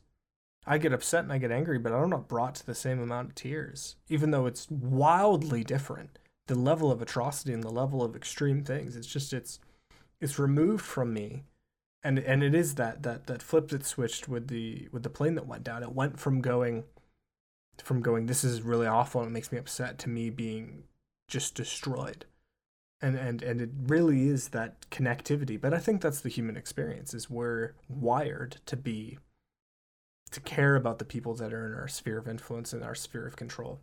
[0.66, 3.30] I get upset and I get angry, but I'm not brought to the same amount
[3.30, 6.18] of tears, even though it's wildly different.
[6.48, 9.60] The level of atrocity and the level of extreme things, it's just, it's,
[10.24, 11.44] it's removed from me.
[12.04, 15.36] And, and it is that, that, that flip that switched with the, with the plane
[15.36, 15.84] that went down.
[15.84, 16.84] It went from going,
[17.82, 20.84] from going, this is really awful and it makes me upset to me being
[21.28, 22.26] just destroyed
[23.04, 27.14] and and and it really is that connectivity but i think that's the human experience
[27.14, 29.20] is we're wired to be
[30.32, 33.28] to care about the people that are in our sphere of influence and our sphere
[33.28, 33.82] of control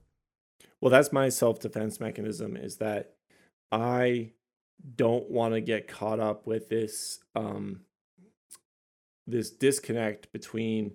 [0.80, 3.14] well that's my self-defense mechanism is that
[3.70, 4.30] i
[4.96, 7.80] don't want to get caught up with this um
[9.26, 10.92] this disconnect between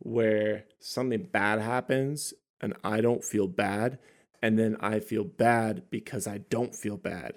[0.00, 3.98] where something bad happens and i don't feel bad
[4.42, 7.34] and then I feel bad because I don't feel bad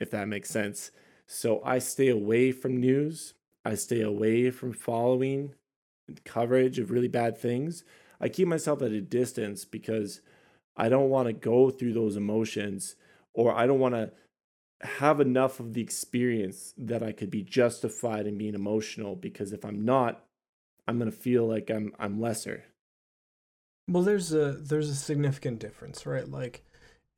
[0.00, 0.90] if that makes sense.
[1.26, 3.34] So I stay away from news.
[3.64, 5.54] I stay away from following
[6.24, 7.84] coverage of really bad things.
[8.20, 10.22] I keep myself at a distance because
[10.76, 12.96] I don't want to go through those emotions
[13.34, 14.12] or I don't want to
[14.86, 19.64] have enough of the experience that I could be justified in being emotional because if
[19.64, 20.24] I'm not,
[20.88, 22.64] I'm to feel like I'm I'm lesser.
[23.88, 26.28] Well, there's a there's a significant difference, right?
[26.28, 26.64] Like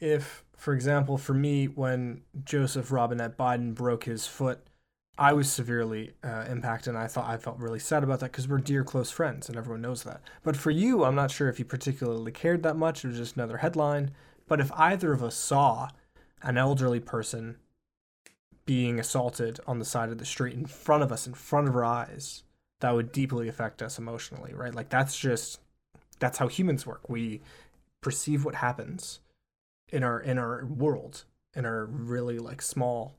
[0.00, 4.68] if, for example, for me, when Joseph Robinette Biden broke his foot
[5.18, 8.46] I was severely uh, impacted, and I thought I felt really sad about that because
[8.46, 10.22] we're dear close friends, and everyone knows that.
[10.44, 13.04] But for you, I'm not sure if you particularly cared that much.
[13.04, 14.12] It was just another headline.
[14.46, 15.88] But if either of us saw
[16.42, 17.56] an elderly person
[18.66, 21.74] being assaulted on the side of the street in front of us, in front of
[21.74, 22.42] our eyes,
[22.80, 24.74] that would deeply affect us emotionally, right?
[24.74, 25.60] Like that's just
[26.18, 27.08] that's how humans work.
[27.08, 27.40] We
[28.00, 29.20] perceive what happens
[29.88, 31.24] in our in our world,
[31.54, 33.16] in our really like small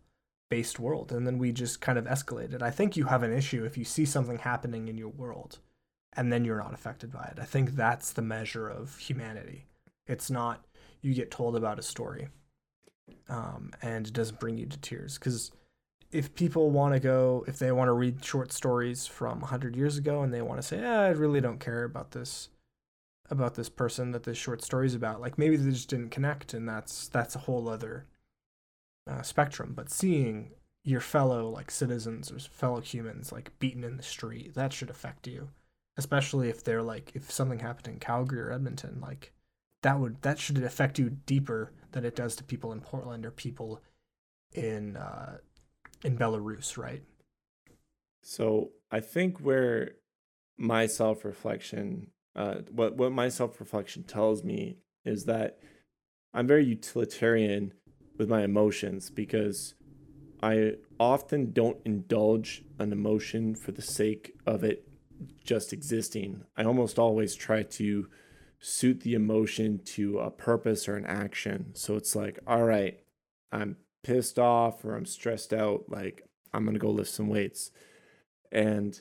[0.49, 2.61] based world and then we just kind of escalated.
[2.61, 5.59] I think you have an issue if you see something happening in your world
[6.13, 7.39] and then you're not affected by it.
[7.39, 9.65] I think that's the measure of humanity.
[10.07, 10.65] It's not
[11.01, 12.29] you get told about a story
[13.29, 15.17] um, and it doesn't bring you to tears.
[15.17, 15.51] Because
[16.11, 19.95] if people want to go if they want to read short stories from 100 years
[19.95, 22.49] ago and they want to say eh, i really don't care about this
[23.29, 26.55] about this person that this short story is about like maybe they just didn't connect
[26.55, 28.07] and that's that's a whole other
[29.09, 30.51] uh, spectrum, but seeing
[30.83, 35.27] your fellow like citizens or fellow humans like beaten in the street that should affect
[35.27, 35.49] you,
[35.97, 39.33] especially if they're like if something happened in Calgary or Edmonton, like
[39.81, 43.31] that would that should affect you deeper than it does to people in Portland or
[43.31, 43.81] people
[44.53, 45.37] in uh,
[46.03, 47.03] in Belarus, right?
[48.21, 49.91] So I think where
[50.57, 55.59] my self reflection, uh, what what my self reflection tells me is that
[56.33, 57.73] I'm very utilitarian
[58.17, 59.75] with my emotions because
[60.41, 64.87] I often don't indulge an emotion for the sake of it
[65.43, 66.43] just existing.
[66.55, 68.07] I almost always try to
[68.59, 71.71] suit the emotion to a purpose or an action.
[71.73, 72.99] So it's like, all right,
[73.51, 77.71] I'm pissed off or I'm stressed out, like I'm going to go lift some weights.
[78.51, 78.99] And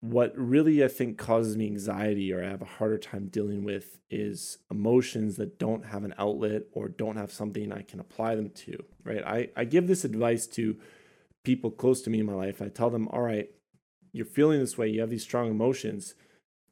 [0.00, 3.98] what really I think causes me anxiety or I have a harder time dealing with
[4.10, 8.50] is emotions that don't have an outlet or don't have something I can apply them
[8.50, 9.24] to, right?
[9.24, 10.76] I, I give this advice to
[11.44, 12.62] people close to me in my life.
[12.62, 13.50] I tell them, all right,
[14.12, 16.14] you're feeling this way, you have these strong emotions,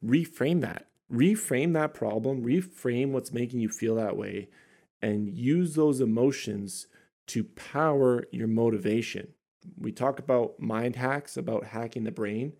[0.03, 0.87] reframe that.
[1.11, 4.49] Reframe that problem, reframe what's making you feel that way,
[5.01, 6.87] and use those emotions
[7.27, 9.29] to power your motivation.
[9.77, 12.53] We talk about mind hacks, about hacking the brain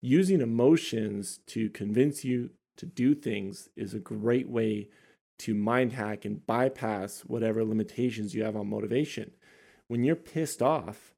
[0.00, 4.88] using emotions to convince you to do things is a great way
[5.38, 9.30] to mind hack and bypass whatever limitations you have on motivation.
[9.88, 11.12] When you're pissed off,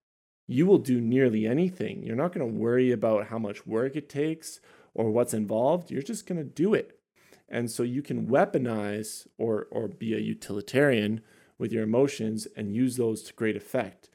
[0.48, 2.02] you will do nearly anything.
[2.02, 4.60] You're not going to worry about how much work it takes
[4.94, 5.90] or what's involved.
[5.90, 6.98] You're just going to do it.
[7.48, 11.20] And so you can weaponize or, or be a utilitarian
[11.58, 14.08] with your emotions and use those to great effect.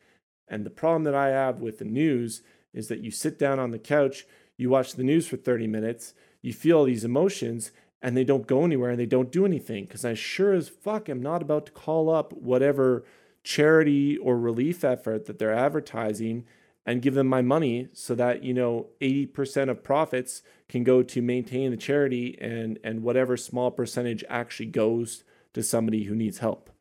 [0.47, 2.41] And the problem that I have with the news
[2.73, 4.25] is that you sit down on the couch,
[4.57, 7.71] you watch the news for 30 minutes, you feel these emotions,
[8.01, 9.86] and they don't go anywhere and they don't do anything.
[9.86, 13.03] Because I sure as fuck am not about to call up whatever
[13.43, 16.45] charity or relief effort that they're advertising
[16.88, 21.21] and give them my money so that you know 80% of profits can go to
[21.21, 25.23] maintain the charity and and whatever small percentage actually goes
[25.53, 26.71] to somebody who needs help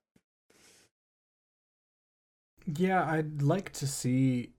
[2.66, 4.52] yeah i'd like to see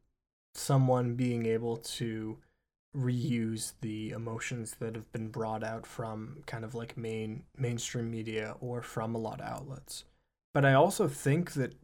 [0.54, 2.38] someone being able to
[2.96, 8.56] reuse the emotions that have been brought out from kind of like main mainstream media
[8.60, 10.04] or from a lot of outlets.
[10.54, 11.76] But I also think that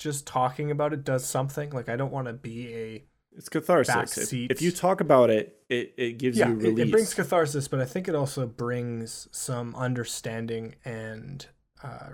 [0.00, 1.70] just talking about it does something.
[1.70, 3.04] Like I don't want to be a
[3.36, 4.32] it's catharsis.
[4.32, 6.78] If, if, you talk about it, it, it gives yeah, you release.
[6.78, 11.46] It, it brings catharsis, but I think it also brings some understanding and
[11.82, 12.10] uh,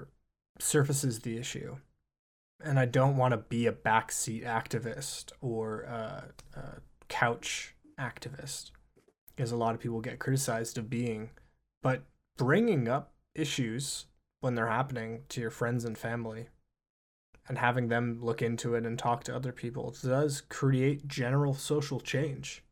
[0.58, 1.76] surfaces the issue.
[2.62, 6.62] And I don't want to be a backseat activist or a, a
[7.08, 8.72] couch activist,
[9.38, 11.30] as a lot of people get criticized of being.
[11.82, 12.02] But
[12.36, 14.06] bringing up issues
[14.40, 16.48] when they're happening to your friends and family
[17.48, 22.00] and having them look into it and talk to other people does create general social
[22.00, 22.62] change.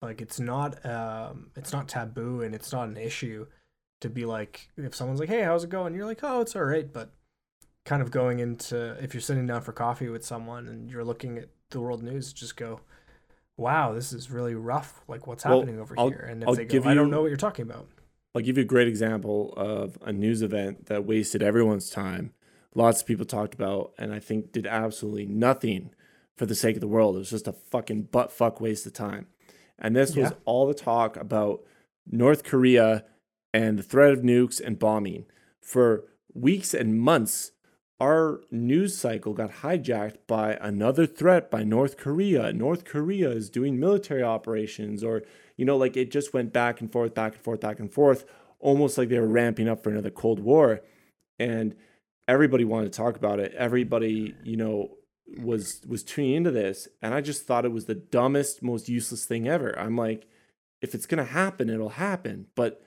[0.00, 3.46] Like it's not um it's not taboo and it's not an issue
[4.00, 6.64] to be like if someone's like, "Hey, how's it going?" you're like, "Oh, it's all
[6.64, 7.12] right," but
[7.84, 11.38] kind of going into if you're sitting down for coffee with someone and you're looking
[11.38, 12.80] at the world news, just go,
[13.58, 15.02] wow, this is really rough.
[15.08, 16.26] Like, what's well, happening over I'll, here?
[16.30, 17.86] And if I'll they go, I don't know what you're talking about.
[18.34, 22.32] I'll give you a great example of a news event that wasted everyone's time.
[22.74, 25.90] Lots of people talked about, and I think did absolutely nothing
[26.36, 27.16] for the sake of the world.
[27.16, 29.26] It was just a fucking butt fuck waste of time.
[29.78, 30.24] And this yeah.
[30.24, 31.64] was all the talk about
[32.06, 33.04] North Korea
[33.52, 35.26] and the threat of nukes and bombing.
[35.60, 36.04] For
[36.34, 37.52] weeks and months,
[38.00, 42.52] our news cycle got hijacked by another threat by North Korea.
[42.52, 45.22] North Korea is doing military operations, or,
[45.56, 48.24] you know, like it just went back and forth, back and forth, back and forth,
[48.60, 50.80] almost like they were ramping up for another Cold War.
[51.40, 51.74] And
[52.28, 53.52] everybody wanted to talk about it.
[53.54, 54.90] Everybody, you know,
[55.42, 59.24] was was tuning into this and I just thought it was the dumbest, most useless
[59.24, 59.76] thing ever.
[59.78, 60.28] I'm like,
[60.80, 62.46] if it's gonna happen, it'll happen.
[62.54, 62.82] But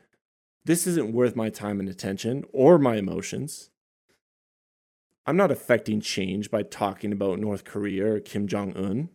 [0.63, 3.71] this isn't worth my time and attention or my emotions.
[5.25, 9.09] I'm not affecting change by talking about North Korea or Kim Jong Un.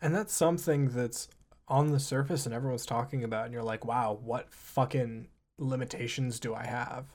[0.00, 1.28] And that's something that's
[1.66, 5.28] on the surface and everyone's talking about, and you're like, wow, what fucking
[5.58, 7.06] limitations do I have?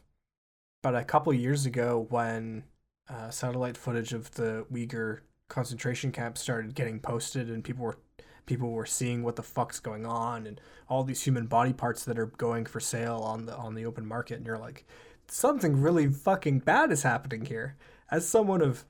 [0.81, 2.63] But a couple years ago, when
[3.09, 5.19] uh, satellite footage of the Uyghur
[5.49, 7.97] concentration camps started getting posted, and people were
[8.45, 12.17] people were seeing what the fuck's going on, and all these human body parts that
[12.17, 14.85] are going for sale on the on the open market, and you're like,
[15.27, 17.75] something really fucking bad is happening here.
[18.11, 18.85] As someone of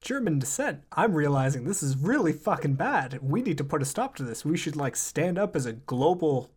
[0.00, 3.18] German descent, I'm realizing this is really fucking bad.
[3.20, 4.44] We need to put a stop to this.
[4.44, 6.50] We should like stand up as a global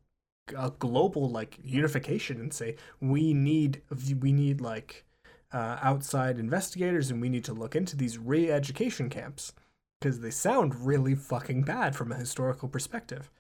[0.58, 3.82] a global like unification and say we need
[4.20, 5.06] we need like
[5.52, 9.54] uh, outside investigators and we need to look into these re-education camps
[10.00, 13.32] because they sound really fucking bad from a historical perspective.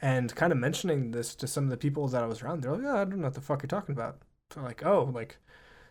[0.00, 2.72] And kind of mentioning this to some of the people that I was around, they're
[2.72, 4.18] like, oh, I don't know what the fuck you're talking about.
[4.50, 5.38] they're like, oh, like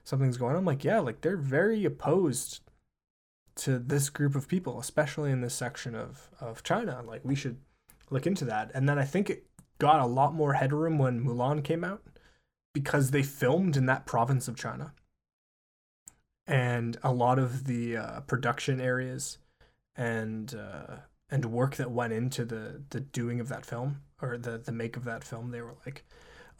[0.04, 0.60] something's going on.
[0.60, 2.60] I'm like, yeah, like they're very opposed
[3.56, 7.02] to this group of people, especially in this section of, of China.
[7.06, 7.58] Like we should
[8.10, 8.70] look into that.
[8.74, 9.46] And then I think it
[9.84, 12.02] got a lot more headroom when Mulan came out
[12.74, 14.94] because they filmed in that province of China.
[16.48, 19.40] And a lot of the uh, production areas
[19.98, 20.96] and uh,
[21.30, 24.96] and work that went into the the doing of that film or the the make
[24.96, 26.06] of that film, they were like,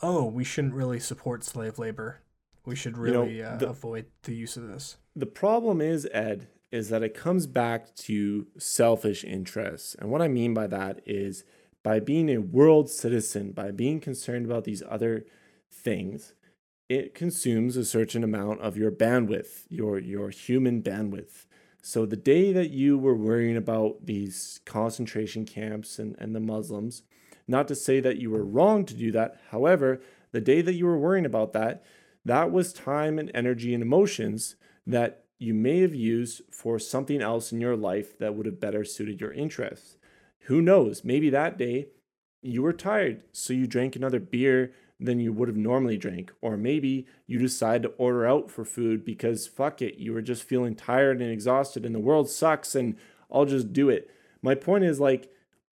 [0.02, 2.20] "Oh, we shouldn't really support slave labor.
[2.66, 6.08] We should really you know, the, uh, avoid the use of this." The problem is,
[6.12, 9.96] Ed, is that it comes back to selfish interests.
[9.96, 11.46] And what I mean by that is
[11.84, 15.26] by being a world citizen, by being concerned about these other
[15.72, 16.34] things,
[16.90, 21.46] it consumes a certain amount of your bandwidth, your your human bandwidth.
[21.82, 27.04] So the day that you were worrying about these concentration camps and, and the Muslims,
[27.46, 30.00] not to say that you were wrong to do that, however,
[30.32, 31.84] the day that you were worrying about that,
[32.24, 34.56] that was time and energy and emotions
[34.88, 38.86] that you may have used for something else in your life that would have better
[38.86, 39.98] suited your interests.
[40.44, 41.04] Who knows?
[41.04, 41.88] Maybe that day
[42.42, 46.32] you were tired, so you drank another beer than you would have normally drank.
[46.42, 50.44] Or maybe you decided to order out for food because fuck it, you were just
[50.44, 52.96] feeling tired and exhausted and the world sucks and
[53.32, 54.10] I'll just do it.
[54.42, 55.30] My point is like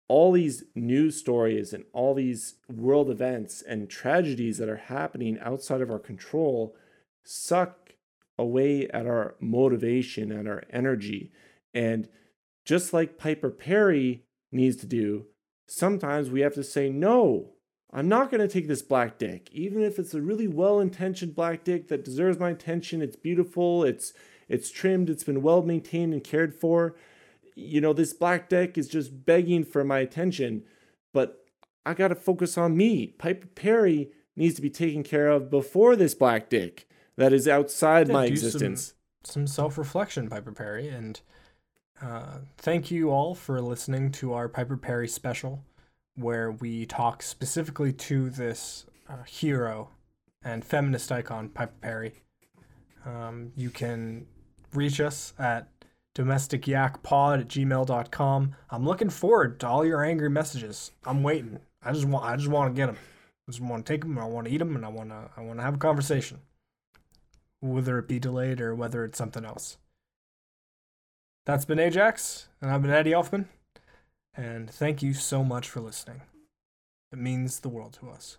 [0.09, 5.81] all these news stories and all these world events and tragedies that are happening outside
[5.81, 6.77] of our control
[7.25, 7.95] suck
[8.39, 11.33] away at our motivation and our energy.
[11.75, 12.09] And
[12.65, 14.23] just like Piper Perri
[14.57, 15.27] needs to do,
[15.67, 17.53] sometimes we have to say, no,
[17.93, 19.49] I'm not going to take this black dick.
[19.53, 23.85] Even if it's a really well intentioned black dick that deserves my attention, it's beautiful,
[23.85, 24.13] it's
[24.49, 26.95] it's trimmed, it's been well maintained and cared for.
[27.55, 30.63] You know, this black dick is just begging for my attention,
[31.13, 31.45] but
[31.85, 33.07] I got to focus on me.
[33.07, 38.09] Piper Perri needs to be taken care of before this black dick that is outside
[38.09, 38.95] yeah, my existence.
[39.25, 40.89] Some, some self reflection, Piper Perri.
[40.89, 41.21] And
[42.03, 45.65] uh, thank you all for listening to our Piper Perri special,
[46.15, 49.91] where we talk specifically to this uh, hero
[50.43, 52.15] and feminist icon, Piper Perri.
[53.05, 54.27] Um, you can
[54.73, 55.69] reach us at
[56.15, 58.57] domesticyakpod at gmail.com.
[58.71, 60.93] I'm looking forward to all your angry messages.
[61.05, 61.61] I'm waiting.
[61.83, 62.97] I just want I just want to get them.
[63.47, 64.19] I just want to take them.
[64.19, 66.41] I want to eat them, and I want to I want to have a conversation
[67.61, 69.79] whether it be delayed or whether it's something else.
[71.47, 73.45] That's been Ajax, and I've been Eddie Elfman,
[74.37, 76.23] and thank you so much for listening.
[77.13, 78.39] It means the world to us.